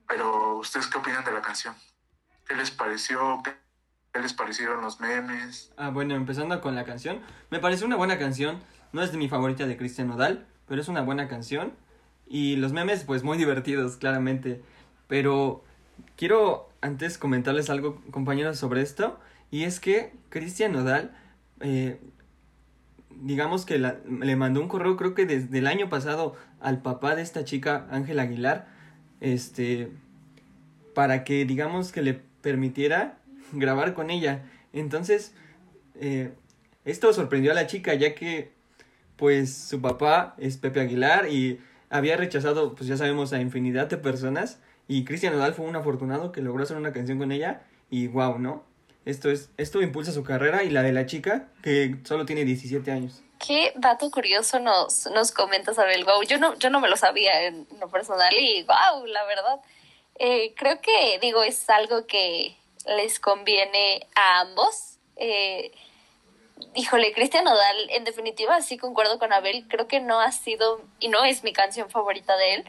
Pero, 0.08 0.58
¿ustedes 0.58 0.88
qué 0.88 0.97
opinan 0.97 1.23
de 1.23 1.34
la 1.34 1.41
canción? 1.41 1.76
¿Qué 2.47 2.56
les 2.56 2.71
pareció? 2.71 3.41
¿Qué 3.43 4.19
les 4.19 4.34
parecieron 4.34 4.82
los 4.82 4.99
memes? 4.99 5.71
Ah, 5.78 5.89
bueno, 5.89 6.15
empezando 6.15 6.60
con 6.62 6.73
la 6.73 6.86
canción. 6.86 7.21
Me 7.49 7.60
pareció 7.60 7.86
una 7.86 7.95
buena 7.95 8.17
canción. 8.17 8.63
No 8.91 9.02
es 9.02 9.12
de 9.12 9.17
mi 9.17 9.28
favorita 9.28 9.65
de 9.65 9.76
Cristian 9.78 10.08
Nodal, 10.08 10.47
pero 10.67 10.82
es 10.82 10.88
una 10.88 11.02
buena 11.02 11.28
canción. 11.28 11.73
Y 12.28 12.56
los 12.56 12.74
memes, 12.74 13.04
pues 13.04 13.24
muy 13.24 13.38
divertidos, 13.38 13.98
claramente. 13.98 14.62
Pero 15.08 15.64
quiero 16.16 16.70
antes 16.82 17.18
comentarles 17.18 17.70
algo, 17.70 18.02
compañeros, 18.12 18.58
sobre 18.58 18.82
esto. 18.82 19.20
Y 19.52 19.64
es 19.64 19.80
que 19.80 20.14
Cristian 20.30 20.72
Nodal, 20.72 21.16
eh, 21.60 22.00
digamos 23.22 23.66
que 23.66 23.78
le 23.78 24.36
mandó 24.36 24.62
un 24.62 24.68
correo, 24.68 24.98
creo 24.98 25.14
que 25.14 25.26
desde 25.26 25.60
el 25.60 25.68
año 25.68 25.90
pasado, 25.90 26.36
al 26.60 26.82
papá 26.82 27.16
de 27.16 27.22
esta 27.22 27.46
chica, 27.46 27.88
Ángel 27.92 28.20
Aguilar, 28.20 28.68
este, 29.22 29.92
para 30.94 31.24
que, 31.24 31.46
digamos, 31.46 31.92
que 31.92 32.02
le 32.02 32.20
permitiera 32.42 33.18
grabar 33.52 33.94
con 33.94 34.10
ella. 34.10 34.44
Entonces, 34.74 35.34
eh, 35.96 36.34
esto 36.86 37.14
sorprendió 37.14 37.52
a 37.52 37.56
la 37.56 37.68
chica, 37.68 37.94
ya 37.94 38.16
que, 38.16 38.52
pues, 39.16 39.54
su 39.56 39.82
papá 39.82 40.36
es 40.38 40.58
Pepe 40.58 40.82
Aguilar 40.82 41.30
y 41.30 41.60
había 41.94 42.18
rechazado, 42.18 42.74
pues 42.74 42.88
ya 42.88 42.98
sabemos, 42.98 43.34
a 43.34 43.40
infinidad 43.40 43.88
de 43.88 43.98
personas. 43.98 44.60
Y 44.88 45.06
Cristian 45.06 45.34
Nodal 45.34 45.54
fue 45.54 45.66
un 45.66 45.76
afortunado 45.76 46.32
que 46.32 46.42
logró 46.42 46.64
hacer 46.64 46.76
una 46.76 46.92
canción 46.92 47.20
con 47.20 47.32
ella. 47.32 47.62
Y 47.92 48.08
wow, 48.08 48.40
¿no? 48.40 48.64
Esto, 49.06 49.30
es, 49.30 49.52
esto 49.58 49.82
impulsa 49.82 50.12
su 50.12 50.24
carrera 50.24 50.64
y 50.64 50.72
la 50.72 50.82
de 50.82 50.92
la 50.92 51.06
chica, 51.06 51.50
que 51.62 51.98
solo 52.04 52.26
tiene 52.26 52.46
17 52.46 52.92
años. 52.92 53.22
Qué 53.46 53.74
dato 53.76 54.10
curioso 54.10 54.60
nos, 54.60 55.06
nos 55.14 55.32
comentas, 55.32 55.78
Abel. 55.78 56.04
Wow, 56.04 56.24
yo 56.24 56.40
no, 56.40 56.58
yo 56.58 56.72
no 56.72 56.80
me 56.80 56.90
lo 56.90 56.98
sabía 56.98 57.44
en 57.44 57.68
lo 57.80 57.88
personal 57.90 58.34
y 58.40 58.64
wow, 58.64 59.06
la 59.06 59.24
verdad. 59.26 59.60
Eh, 60.18 60.56
creo 60.58 60.82
que, 60.82 61.20
digo, 61.22 61.44
es 61.44 61.70
algo 61.70 62.08
que 62.08 62.58
les 62.98 63.20
conviene 63.20 64.08
a 64.16 64.42
ambos. 64.42 64.98
Eh, 65.18 65.72
híjole, 66.76 67.13
Cristian 67.13 67.44
Nodal, 67.44 67.89
en 67.89 68.04
definitiva, 68.04 68.62
sí 68.62 68.78
concuerdo 68.78 69.20
con 69.20 69.34
Abel, 69.34 69.66
creo 69.68 69.88
que 69.88 70.00
no 70.00 70.20
ha 70.20 70.32
sido 70.32 70.82
y 71.00 71.08
no 71.10 71.24
es 71.24 71.44
mi 71.44 71.54
canción 71.54 71.89
favorita 71.89 72.36
de 72.38 72.56
él, 72.56 72.66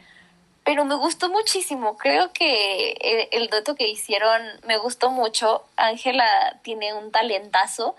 pero 0.63 0.83
me 0.83 0.95
gustó 0.95 1.29
muchísimo. 1.29 1.95
Creo 1.95 2.33
que 2.33 2.91
el, 2.99 3.27
el 3.43 3.49
dueto 3.49 3.75
que 3.75 3.87
hicieron 3.87 4.41
me 4.65 4.77
gustó 4.77 5.11
mucho. 5.11 5.63
Ángela 5.75 6.59
tiene 6.63 6.93
un 6.95 7.11
talentazo 7.11 7.95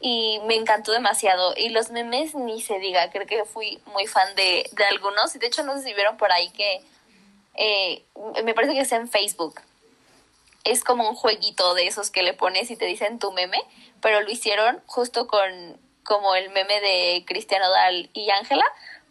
y 0.00 0.38
me 0.46 0.54
encantó 0.54 0.92
demasiado. 0.92 1.54
Y 1.56 1.70
los 1.70 1.90
memes 1.90 2.34
ni 2.34 2.60
se 2.60 2.78
diga, 2.78 3.10
creo 3.10 3.26
que 3.26 3.44
fui 3.44 3.80
muy 3.86 4.06
fan 4.06 4.34
de, 4.34 4.68
de 4.72 4.84
algunos. 4.84 5.34
Y 5.34 5.38
de 5.38 5.46
hecho, 5.46 5.62
no 5.62 5.76
sé 5.76 5.82
si 5.84 5.94
vieron 5.94 6.18
por 6.18 6.30
ahí 6.30 6.50
que 6.50 6.82
eh, 7.54 8.04
me 8.44 8.54
parece 8.54 8.74
que 8.74 8.80
es 8.80 8.92
en 8.92 9.08
Facebook. 9.08 9.60
Es 10.64 10.84
como 10.84 11.08
un 11.08 11.14
jueguito 11.14 11.74
de 11.74 11.86
esos 11.86 12.10
que 12.10 12.22
le 12.22 12.34
pones 12.34 12.70
y 12.70 12.76
te 12.76 12.84
dicen 12.84 13.18
tu 13.18 13.32
meme, 13.32 13.58
pero 14.00 14.20
lo 14.20 14.30
hicieron 14.30 14.82
justo 14.86 15.26
con 15.26 15.80
como 16.02 16.34
el 16.34 16.50
meme 16.50 16.80
de 16.80 17.24
Cristian 17.26 17.62
Odal 17.62 18.10
y 18.14 18.30
Ángela, 18.30 18.64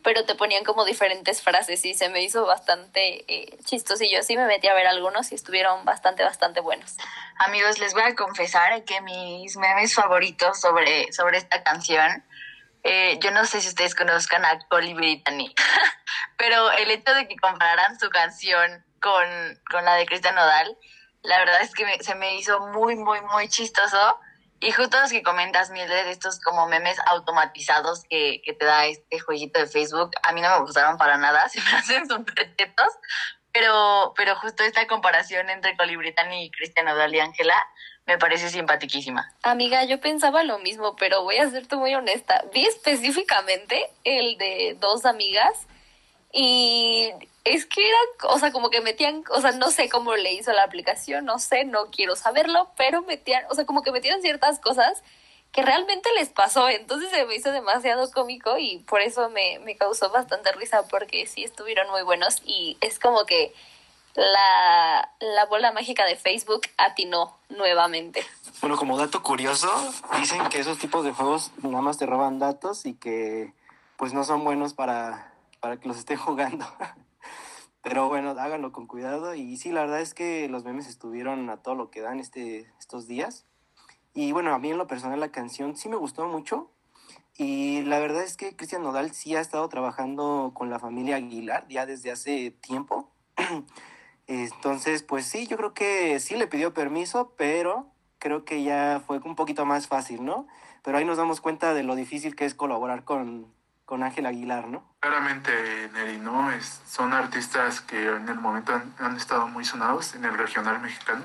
pero 0.04 0.26
te 0.26 0.36
ponían 0.36 0.64
como 0.64 0.86
diferentes 0.86 1.42
frases 1.42 1.84
y 1.86 1.94
se 1.94 2.10
me 2.10 2.22
hizo 2.22 2.46
bastante 2.46 3.26
eh, 3.28 3.58
chistosillo. 3.64 4.24
Sí 4.24 4.36
me 4.38 4.46
metí 4.46 4.68
a 4.68 4.74
ver 4.74 4.88
algunos 4.88 5.32
y 5.32 5.36
estuvieron 5.36 5.86
bastante, 5.86 6.24
bastante 6.24 6.62
buenos. 6.62 6.98
Amigos, 7.38 7.80
les 7.80 7.94
voy 7.94 8.04
a 8.04 8.16
confesar 8.16 8.84
que 8.84 9.02
mis 9.02 9.56
memes 9.58 9.94
favoritos 9.94 10.60
sobre, 10.60 11.12
sobre 11.14 11.38
esta 11.38 11.64
canción 11.64 12.24
Eh, 12.84 13.20
yo 13.22 13.32
no 13.32 13.46
sé 13.46 13.60
si 13.60 13.68
ustedes 13.68 13.94
conozcan 13.94 14.46
a 14.46 14.58
Colly 14.70 14.94
Brittany, 14.94 15.54
pero 16.38 16.72
el 16.72 16.90
hecho 16.92 17.14
de 17.14 17.28
que 17.28 17.36
compararan 17.36 18.00
su 18.00 18.10
canción 18.10 18.86
con, 19.02 19.26
con 19.70 19.84
la 19.84 19.96
de 19.96 20.06
Cristian 20.06 20.36
Nodal, 20.36 20.78
la 21.22 21.40
verdad 21.40 21.62
es 21.62 21.74
que 21.74 21.86
se 22.04 22.16
me 22.16 22.36
hizo 22.36 22.60
muy, 22.68 22.96
muy, 22.96 23.22
muy 23.22 23.48
chistoso. 23.50 24.20
Y 24.62 24.72
justo 24.72 25.00
los 25.00 25.12
que 25.12 25.24
comentas, 25.24 25.70
Mildred, 25.70 26.08
estos 26.08 26.40
como 26.42 26.68
memes 26.68 26.98
automatizados 27.06 28.04
que, 28.10 28.42
que 28.44 28.54
te 28.54 28.66
da 28.66 28.86
este 28.88 29.20
jueguito 29.20 29.60
de 29.60 29.68
Facebook, 29.68 30.12
a 30.22 30.34
mí 30.34 30.42
no 30.42 30.50
me 30.50 30.62
gustaron 30.62 30.98
para 30.98 31.18
nada, 31.18 31.48
se 31.50 31.62
me 31.62 31.72
hacen 31.72 32.08
súper 32.08 32.56
tetos. 32.56 32.90
Pero, 33.52 34.14
pero 34.16 34.36
justo 34.36 34.64
esta 34.64 34.86
comparación 34.86 35.50
entre 35.50 35.76
Colly 35.76 35.96
Brittany 35.96 36.44
y 36.44 36.52
Cristian 36.52 36.86
Nodal 36.86 37.16
y 37.16 37.20
Ángela 37.20 37.56
me 38.06 38.18
parece 38.18 38.50
simpaticísima. 38.50 39.32
Amiga, 39.44 39.84
yo 39.86 40.00
pensaba 40.00 40.44
lo 40.44 40.60
mismo, 40.60 40.96
pero 40.96 41.24
voy 41.24 41.38
a 41.38 41.50
serte 41.50 41.76
muy 41.76 41.94
honesta. 41.96 42.44
Vi 42.54 42.66
específicamente 42.66 43.90
el 44.04 44.38
de 44.38 44.78
dos 44.80 45.06
amigas 45.06 45.68
y 46.32 47.12
es 47.43 47.65
que 47.65 47.82
eran, 47.82 48.34
o 48.34 48.39
sea, 48.39 48.52
como 48.52 48.69
que 48.69 48.82
metían, 48.82 49.23
o 49.32 49.41
sea, 49.41 49.52
no 49.52 49.71
sé 49.71 49.89
cómo 49.89 50.15
le 50.15 50.34
hizo 50.34 50.52
la 50.52 50.63
aplicación, 50.63 51.25
no 51.25 51.39
sé, 51.39 51.65
no 51.65 51.86
quiero 51.91 52.15
saberlo, 52.15 52.71
pero 52.78 53.02
metían, 53.02 53.43
o 53.49 53.56
sea, 53.56 53.65
como 53.65 53.82
que 53.82 53.91
metieron 53.91 54.21
ciertas 54.21 54.60
cosas 54.60 55.02
que 55.52 55.63
realmente 55.63 56.10
les 56.13 56.30
pasó, 56.30 56.69
entonces 56.69 57.10
se 57.10 57.25
me 57.25 57.36
hizo 57.36 57.52
demasiado 57.52 58.12
cómico 58.12 58.58
y 58.58 58.80
por 58.80 59.02
eso 59.02 59.30
me, 59.30 59.60
me 59.60 59.75
causó 59.75 60.12
bastante 60.12 60.52
risa 60.52 60.88
porque 60.88 61.25
sí 61.25 61.43
estuvieron 61.43 61.89
muy 61.89 62.04
buenos 62.04 62.41
y 62.45 62.78
es 62.82 62.99
como 62.99 63.25
que 63.25 63.52
la, 64.15 65.12
la 65.19 65.45
bola 65.45 65.71
mágica 65.71 66.06
de 66.06 66.15
Facebook 66.15 66.62
atinó 66.78 67.38
nuevamente. 67.49 68.23
Bueno, 68.62 68.75
como 68.78 68.97
dato 68.97 69.23
curioso, 69.23 69.71
dicen 70.19 70.47
que 70.49 70.60
esos 70.60 70.78
tipos 70.78 71.04
de 71.04 71.13
juegos 71.13 71.52
nada 71.63 71.82
más 71.82 71.97
te 71.97 72.06
roban 72.06 72.38
datos 72.38 72.86
y 72.86 72.93
que 72.93 73.54
pues 73.97 74.13
no 74.13 74.23
son 74.23 74.43
buenos 74.43 74.73
para, 74.73 75.34
para 75.60 75.78
que 75.78 75.88
los 75.88 75.97
estén 75.97 76.17
jugando. 76.17 76.65
Pero 77.82 78.10
bueno, 78.10 78.32
háganlo 78.32 78.72
con 78.72 78.88
cuidado. 78.88 79.36
Y 79.36 79.58
sí, 79.58 79.72
la 79.72 79.82
verdad 79.82 80.02
es 80.02 80.13
que 80.13 80.50
los 80.50 80.63
memes 80.63 80.88
estuvieron 80.88 81.50
a 81.50 81.58
todo 81.58 81.76
lo 81.76 81.89
que 81.89 82.02
dan 82.02 82.20
este, 82.20 82.72
estos 82.80 83.08
días. 83.08 83.46
Y 84.13 84.32
bueno, 84.32 84.54
a 84.54 84.60
mí 84.60 84.72
en 84.72 84.78
lo 84.78 84.88
personal 84.88 85.20
la 85.20 85.32
canción 85.32 85.76
sí 85.78 85.89
me 85.89 85.96
gustó 85.96 86.28
mucho. 86.28 86.72
Y 87.38 87.84
la 87.84 88.00
verdad 88.00 88.24
es 88.24 88.36
que 88.36 88.56
Cristian 88.56 88.84
Nodal 88.84 89.12
sí 89.13 89.36
ha 89.36 89.39
estado 89.39 89.70
trabajando 89.70 90.52
con 90.54 90.70
la 90.70 90.80
familia 90.80 91.15
Aguilar 91.15 91.65
ya 91.70 91.86
desde 91.86 92.12
hace 92.12 92.52
tiempo. 92.52 93.10
Entonces, 94.28 95.04
pues 95.04 95.26
sí, 95.26 95.48
yo 95.48 95.58
creo 95.58 95.74
que 95.74 96.20
sí 96.20 96.36
le 96.36 96.48
pidió 96.48 96.74
permiso, 96.74 97.34
pero 97.38 97.88
creo 98.20 98.44
que 98.44 98.62
ya 98.63 99.02
fue 99.06 99.20
un 99.20 99.36
poquito 99.36 99.65
más 99.65 99.88
fácil, 99.88 100.26
¿no? 100.26 100.48
Pero 100.84 100.98
ahí 100.98 101.06
nos 101.06 101.18
damos 101.18 101.42
cuenta 101.42 101.74
de 101.74 101.84
lo 101.84 101.96
difícil 101.96 102.36
que 102.36 102.46
es 102.46 102.54
colaborar 102.54 103.06
con, 103.06 103.54
con 103.89 104.04
Ángel 104.04 104.28
Aguilar, 104.28 104.67
¿no? 104.67 104.84
Claramente, 104.99 105.89
Neri, 105.93 106.19
¿no? 106.19 106.52
Es, 106.52 106.80
son 106.86 107.12
artistas 107.12 107.82
que 107.82 108.06
en 108.17 108.30
el 108.30 108.36
momento 108.36 108.80
han, 108.99 109.17
estado 109.17 109.47
muy 109.47 109.65
sonados 109.65 110.13
en 110.13 110.25
el 110.25 110.38
regional 110.38 110.80
mexicano. 110.80 111.23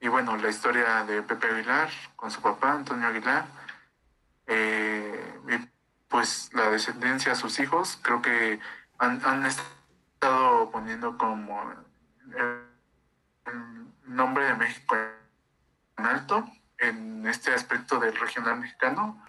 Y 0.00 0.08
bueno, 0.08 0.38
la 0.38 0.48
historia 0.48 1.04
de 1.04 1.20
Pepe 1.20 1.48
Aguilar 1.48 1.90
con 2.16 2.30
su 2.30 2.40
papá, 2.40 2.72
Antonio 2.72 3.06
Aguilar, 3.06 3.44
eh, 4.46 5.38
y 5.50 5.68
pues 6.08 6.48
la 6.54 6.70
descendencia 6.70 7.34
sus 7.34 7.60
hijos, 7.60 7.98
creo 8.00 8.22
que 8.22 8.58
han, 8.96 9.20
han 9.26 9.44
estado 9.44 10.70
poniendo 10.70 11.18
como 11.18 11.60
el 12.32 13.86
nombre 14.06 14.46
de 14.46 14.54
México 14.54 14.96
en 15.98 16.06
alto 16.06 16.48
en 16.78 17.26
este 17.26 17.52
aspecto 17.52 17.98
del 17.98 18.16
regional 18.16 18.60
mexicano. 18.60 19.22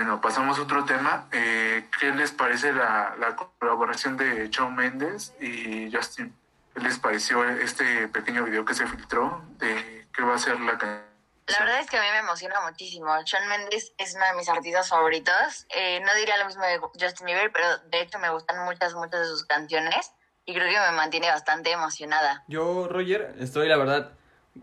Bueno, 0.00 0.18
pasamos 0.18 0.58
a 0.58 0.62
otro 0.62 0.86
tema. 0.86 1.28
Eh, 1.30 1.84
¿Qué 2.00 2.10
les 2.12 2.32
parece 2.32 2.72
la, 2.72 3.14
la 3.18 3.36
colaboración 3.36 4.16
de 4.16 4.48
Shawn 4.48 4.74
Mendes 4.74 5.34
y 5.42 5.94
Justin? 5.94 6.34
¿Qué 6.72 6.80
les 6.80 6.98
pareció 6.98 7.44
este 7.44 8.08
pequeño 8.08 8.42
video 8.44 8.64
que 8.64 8.72
se 8.72 8.86
filtró 8.86 9.44
de 9.58 10.08
qué 10.14 10.22
va 10.22 10.36
a 10.36 10.38
ser 10.38 10.58
la 10.58 10.78
canción? 10.78 11.04
La 11.48 11.58
verdad 11.58 11.80
es 11.80 11.90
que 11.90 11.98
a 11.98 12.00
mí 12.00 12.08
me 12.12 12.20
emociona 12.20 12.62
muchísimo. 12.62 13.08
Shawn 13.22 13.46
Mendes 13.46 13.92
es 13.98 14.14
uno 14.14 14.24
de 14.24 14.32
mis 14.38 14.48
artistas 14.48 14.88
favoritos. 14.88 15.66
Eh, 15.68 16.00
no 16.00 16.14
diría 16.14 16.38
lo 16.38 16.46
mismo 16.46 16.64
de 16.64 16.78
Justin 16.78 17.26
Bieber, 17.26 17.52
pero 17.52 17.66
de 17.90 18.00
hecho 18.00 18.18
me 18.18 18.30
gustan 18.30 18.64
muchas, 18.64 18.94
muchas 18.94 19.20
de 19.20 19.26
sus 19.26 19.44
canciones 19.44 20.12
y 20.46 20.54
creo 20.54 20.66
que 20.66 20.80
me 20.80 20.96
mantiene 20.96 21.28
bastante 21.28 21.72
emocionada. 21.72 22.42
Yo, 22.48 22.88
Roger, 22.88 23.34
estoy 23.38 23.68
la 23.68 23.76
verdad 23.76 24.12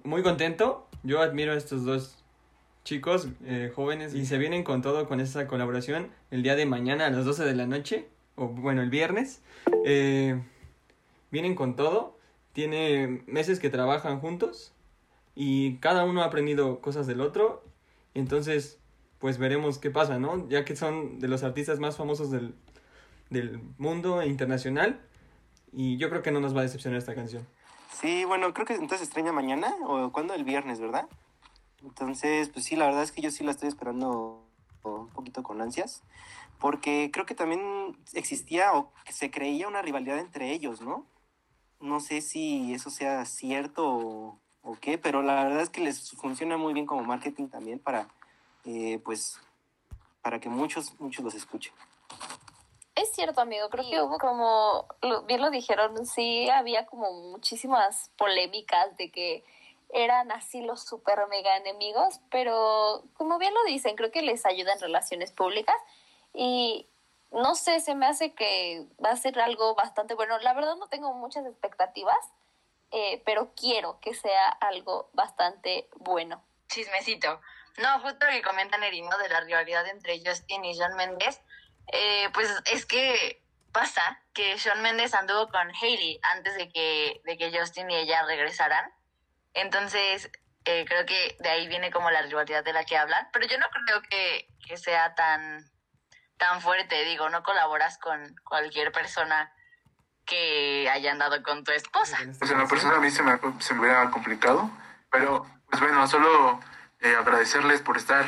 muy 0.02 0.24
contento. 0.24 0.90
Yo 1.04 1.22
admiro 1.22 1.54
a 1.54 1.58
estos 1.58 1.86
dos 1.86 2.17
chicos 2.88 3.28
eh, 3.44 3.70
jóvenes 3.76 4.14
y 4.14 4.26
se 4.26 4.38
vienen 4.38 4.64
con 4.64 4.82
todo 4.82 5.10
con 5.10 5.20
esta 5.20 5.46
colaboración 5.46 6.10
el 6.32 6.42
día 6.42 6.56
de 6.56 6.66
mañana 6.66 7.08
a 7.08 7.10
las 7.10 7.26
12 7.26 7.44
de 7.44 7.54
la 7.54 7.66
noche, 7.66 8.08
o 8.36 8.48
bueno, 8.48 8.82
el 8.82 8.90
viernes. 8.90 9.42
Eh, 9.84 10.42
vienen 11.30 11.54
con 11.54 11.76
todo. 11.76 12.18
Tiene 12.54 13.24
meses 13.28 13.60
que 13.60 13.70
trabajan 13.70 14.22
juntos 14.22 14.72
y 15.36 15.76
cada 15.80 16.06
uno 16.06 16.22
ha 16.22 16.28
aprendido 16.28 16.80
cosas 16.80 17.08
del 17.08 17.20
otro. 17.20 17.62
Entonces, 18.14 18.80
pues 19.20 19.38
veremos 19.38 19.80
qué 19.80 19.92
pasa, 19.92 20.18
¿no? 20.18 20.48
Ya 20.48 20.64
que 20.64 20.78
son 20.78 21.20
de 21.20 21.28
los 21.28 21.44
artistas 21.44 21.80
más 21.80 21.98
famosos 21.98 22.32
del, 22.32 22.56
del 23.30 23.60
mundo 23.78 24.24
internacional. 24.24 25.02
Y 25.74 25.98
yo 25.98 26.10
creo 26.10 26.24
que 26.24 26.32
no 26.32 26.40
nos 26.40 26.56
va 26.56 26.62
a 26.62 26.64
decepcionar 26.64 26.98
esta 26.98 27.14
canción. 27.14 27.46
Sí, 27.92 28.24
bueno, 28.24 28.54
creo 28.54 28.66
que 28.66 28.76
entonces 28.76 29.02
estrena 29.02 29.34
mañana 29.34 29.76
o 29.86 30.10
cuando 30.14 30.34
el 30.34 30.46
viernes, 30.46 30.80
¿verdad? 30.80 31.10
Entonces, 31.84 32.50
pues 32.50 32.66
sí, 32.66 32.76
la 32.76 32.86
verdad 32.86 33.04
es 33.04 33.12
que 33.12 33.22
yo 33.22 33.32
sí 33.32 33.44
la 33.44 33.52
estoy 33.52 33.70
esperando 33.70 34.44
un 34.84 35.10
poquito 35.10 35.44
con 35.44 35.62
ansias, 35.62 36.02
porque 36.60 37.10
creo 37.12 37.26
que 37.26 37.36
también 37.36 37.98
existía 38.14 38.74
o 38.74 38.92
se 39.10 39.30
creía 39.32 39.68
una 39.68 39.82
rivalidad 39.82 40.20
entre 40.20 40.52
ellos, 40.52 40.82
¿no? 40.82 41.06
No 41.80 42.00
sé 42.00 42.22
si 42.22 42.74
eso 42.74 42.90
sea 42.90 43.26
cierto 43.26 44.40
o, 44.62 44.78
qué, 44.82 44.98
pero 44.98 45.22
la 45.22 45.44
verdad 45.44 45.62
es 45.62 45.70
que 45.70 45.82
les 45.82 46.12
funciona 46.12 46.58
muy 46.58 46.74
bien 46.74 46.86
como 46.86 47.04
marketing 47.04 47.48
también 47.48 47.80
para, 47.80 48.10
eh, 48.66 49.00
pues, 49.04 49.40
para 50.22 50.40
que 50.40 50.50
muchos, 50.50 51.00
muchos 51.00 51.24
los 51.24 51.36
escuchen. 51.36 51.74
Es 52.96 53.12
cierto, 53.12 53.42
amigo. 53.42 53.70
Creo 53.70 53.90
que 53.90 54.02
hubo 54.02 54.18
como, 54.18 54.88
bien 55.28 55.40
lo 55.40 55.52
dijeron, 55.52 56.06
sí 56.06 56.50
había 56.50 56.88
como 56.88 57.12
muchísimas 57.30 58.10
polémicas 58.18 58.98
de 58.98 59.12
que 59.12 59.46
eran 59.90 60.32
así 60.32 60.62
los 60.62 60.84
super 60.86 61.28
mega 61.28 61.58
enemigos, 61.58 62.20
pero 62.30 63.04
como 63.14 63.38
bien 63.40 63.54
lo 63.54 63.64
dicen, 63.64 63.96
creo 63.96 64.12
que 64.12 64.22
les 64.22 64.46
ayuda 64.46 64.74
en 64.74 64.80
relaciones 64.80 65.32
públicas 65.32 65.76
y 66.34 66.88
no 67.32 67.56
sé, 67.56 67.80
se 67.80 67.96
me 67.96 68.06
hace 68.06 68.34
que 68.34 68.86
va 69.04 69.12
a 69.12 69.18
ser 69.18 69.40
algo 69.40 69.76
bastante 69.76 70.14
bueno. 70.14 70.38
La 70.40 70.54
verdad 70.54 70.76
no 70.76 70.88
tengo 70.88 71.14
muchas 71.14 71.46
expectativas, 71.46 72.18
eh, 72.92 73.22
pero 73.26 73.54
quiero 73.56 74.00
que 74.00 74.14
sea 74.14 74.48
algo 74.48 75.10
bastante 75.14 75.90
bueno. 75.96 76.44
Chismecito. 76.68 77.42
No, 77.78 78.00
justo 78.00 78.26
lo 78.26 78.32
que 78.32 78.42
comentan 78.42 78.84
Erino 78.84 79.16
de 79.18 79.30
la 79.30 79.42
rivalidad 79.42 79.88
entre 79.88 80.22
Justin 80.26 80.66
y 80.66 80.74
Shawn 80.74 80.96
Mendes, 80.96 81.42
eh, 81.92 82.30
pues 82.34 82.50
es 82.72 82.86
que 82.86 83.42
pasa 83.72 84.20
que 84.34 84.58
Shawn 84.58 84.82
Mendes 84.82 85.14
anduvo 85.14 85.50
con 85.50 85.72
Hailey 85.82 86.20
antes 86.24 86.56
de 86.56 86.70
que, 86.70 87.22
de 87.26 87.38
que 87.38 87.58
Justin 87.58 87.92
y 87.92 87.96
ella 87.96 88.24
regresaran. 88.24 88.92
Entonces, 89.62 90.30
eh, 90.66 90.86
creo 90.88 91.06
que 91.06 91.36
de 91.40 91.50
ahí 91.50 91.68
viene 91.68 91.92
como 91.92 92.12
la 92.12 92.22
rivalidad 92.22 92.64
de 92.64 92.74
la 92.74 92.84
que 92.86 92.98
hablan. 92.98 93.28
Pero 93.34 93.48
yo 93.48 93.58
no 93.58 93.66
creo 93.86 94.02
que, 94.10 94.48
que 94.68 94.78
sea 94.78 95.16
tan, 95.16 95.64
tan 96.38 96.62
fuerte. 96.62 97.04
Digo, 97.06 97.30
no 97.30 97.44
colaboras 97.44 97.98
con 97.98 98.36
cualquier 98.44 98.92
persona 98.92 99.52
que 100.26 100.90
haya 100.92 101.12
andado 101.12 101.42
con 101.42 101.64
tu 101.64 101.72
esposa. 101.72 102.18
Pues 102.40 102.52
en 102.52 102.58
la 102.58 102.68
persona 102.68 102.98
a 102.98 103.00
mí 103.00 103.10
se 103.10 103.24
me, 103.24 103.40
se 103.60 103.74
me 103.74 103.80
hubiera 103.82 104.10
complicado, 104.12 104.70
pero 105.10 105.46
pues 105.70 105.82
bueno, 105.82 106.06
solo 106.08 106.60
eh, 107.00 107.16
agradecerles 107.16 107.82
por 107.82 107.96
estar 107.98 108.26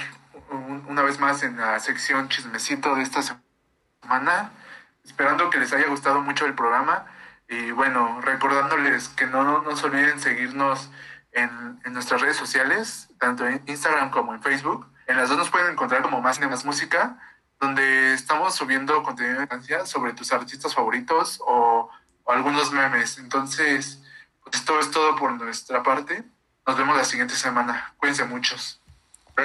un- 0.50 0.86
una 0.88 1.02
vez 1.02 1.20
más 1.20 1.44
en 1.44 1.58
la 1.58 1.78
sección 1.82 2.30
chismecito 2.30 2.96
de 2.96 3.04
esta 3.04 3.22
semana, 3.22 4.52
esperando 5.04 5.50
que 5.50 5.58
les 5.60 5.74
haya 5.74 5.88
gustado 5.88 6.22
mucho 6.22 6.46
el 6.46 6.56
programa 6.56 7.06
y 7.50 7.72
bueno, 7.72 8.22
recordándoles 8.22 9.10
que 9.10 9.26
no, 9.26 9.44
no, 9.44 9.62
no 9.62 9.76
se 9.76 9.86
olviden 9.88 10.20
seguirnos 10.22 10.90
en, 11.32 11.82
en 11.86 11.94
nuestras 11.94 12.22
redes 12.22 12.38
sociales, 12.38 13.10
tanto 13.20 13.48
en 13.48 13.62
Instagram 13.68 14.12
como 14.12 14.34
en 14.34 14.42
Facebook. 14.42 14.88
En 15.08 15.18
las 15.18 15.30
dos 15.30 15.38
nos 15.38 15.50
pueden 15.50 15.72
encontrar 15.72 16.02
como 16.02 16.22
Más 16.22 16.36
Cine 16.36 16.48
Más 16.48 16.66
Música, 16.66 17.18
donde 17.60 18.14
estamos 18.14 18.56
subiendo 18.56 19.04
contenido 19.04 19.38
de 19.38 19.44
infancia 19.44 19.86
sobre 19.86 20.14
tus 20.14 20.32
artistas 20.32 20.74
favoritos 20.74 21.42
o, 21.46 21.90
o 22.24 22.32
algunos 22.32 22.72
memes. 22.72 23.18
Entonces, 23.18 24.02
pues 24.44 24.56
esto 24.56 24.80
es 24.80 24.92
todo 24.92 25.16
por 25.16 25.32
nuestra 25.32 25.84
parte. 25.84 26.24
Nos 26.66 26.78
vemos 26.78 26.96
la 26.96 27.04
siguiente 27.04 27.36
semana. 27.36 27.94
Cuídense 27.98 28.26
muchos. 28.26 28.80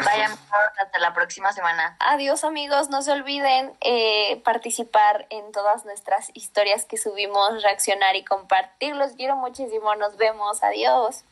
Vayan 0.03 0.33
hasta 0.33 0.99
la 0.99 1.14
próxima 1.14 1.53
semana. 1.53 1.97
Adiós 2.01 2.44
amigos, 2.44 2.90
no 2.90 3.03
se 3.03 3.12
olviden 3.12 3.77
eh, 3.81 4.40
participar 4.44 5.27
en 5.31 5.53
todas 5.53 5.85
nuestras 5.85 6.31
historias 6.35 6.85
que 6.85 6.97
subimos, 6.97 7.62
reaccionar 7.62 8.16
y 8.16 8.25
compartir. 8.25 8.97
Los 8.97 9.12
quiero 9.12 9.37
muchísimo, 9.37 9.94
nos 9.94 10.16
vemos, 10.16 10.62
adiós. 10.62 11.25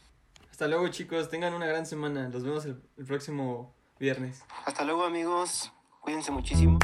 Hasta 0.62 0.70
luego 0.70 0.86
chicos, 0.86 1.28
tengan 1.28 1.54
una 1.54 1.66
gran 1.66 1.86
semana. 1.86 2.28
Los 2.28 2.44
vemos 2.44 2.64
el, 2.66 2.80
el 2.96 3.04
próximo 3.04 3.74
viernes. 3.98 4.44
Hasta 4.64 4.84
luego 4.84 5.02
amigos, 5.02 5.72
cuídense 6.02 6.30
muchísimo. 6.30 6.78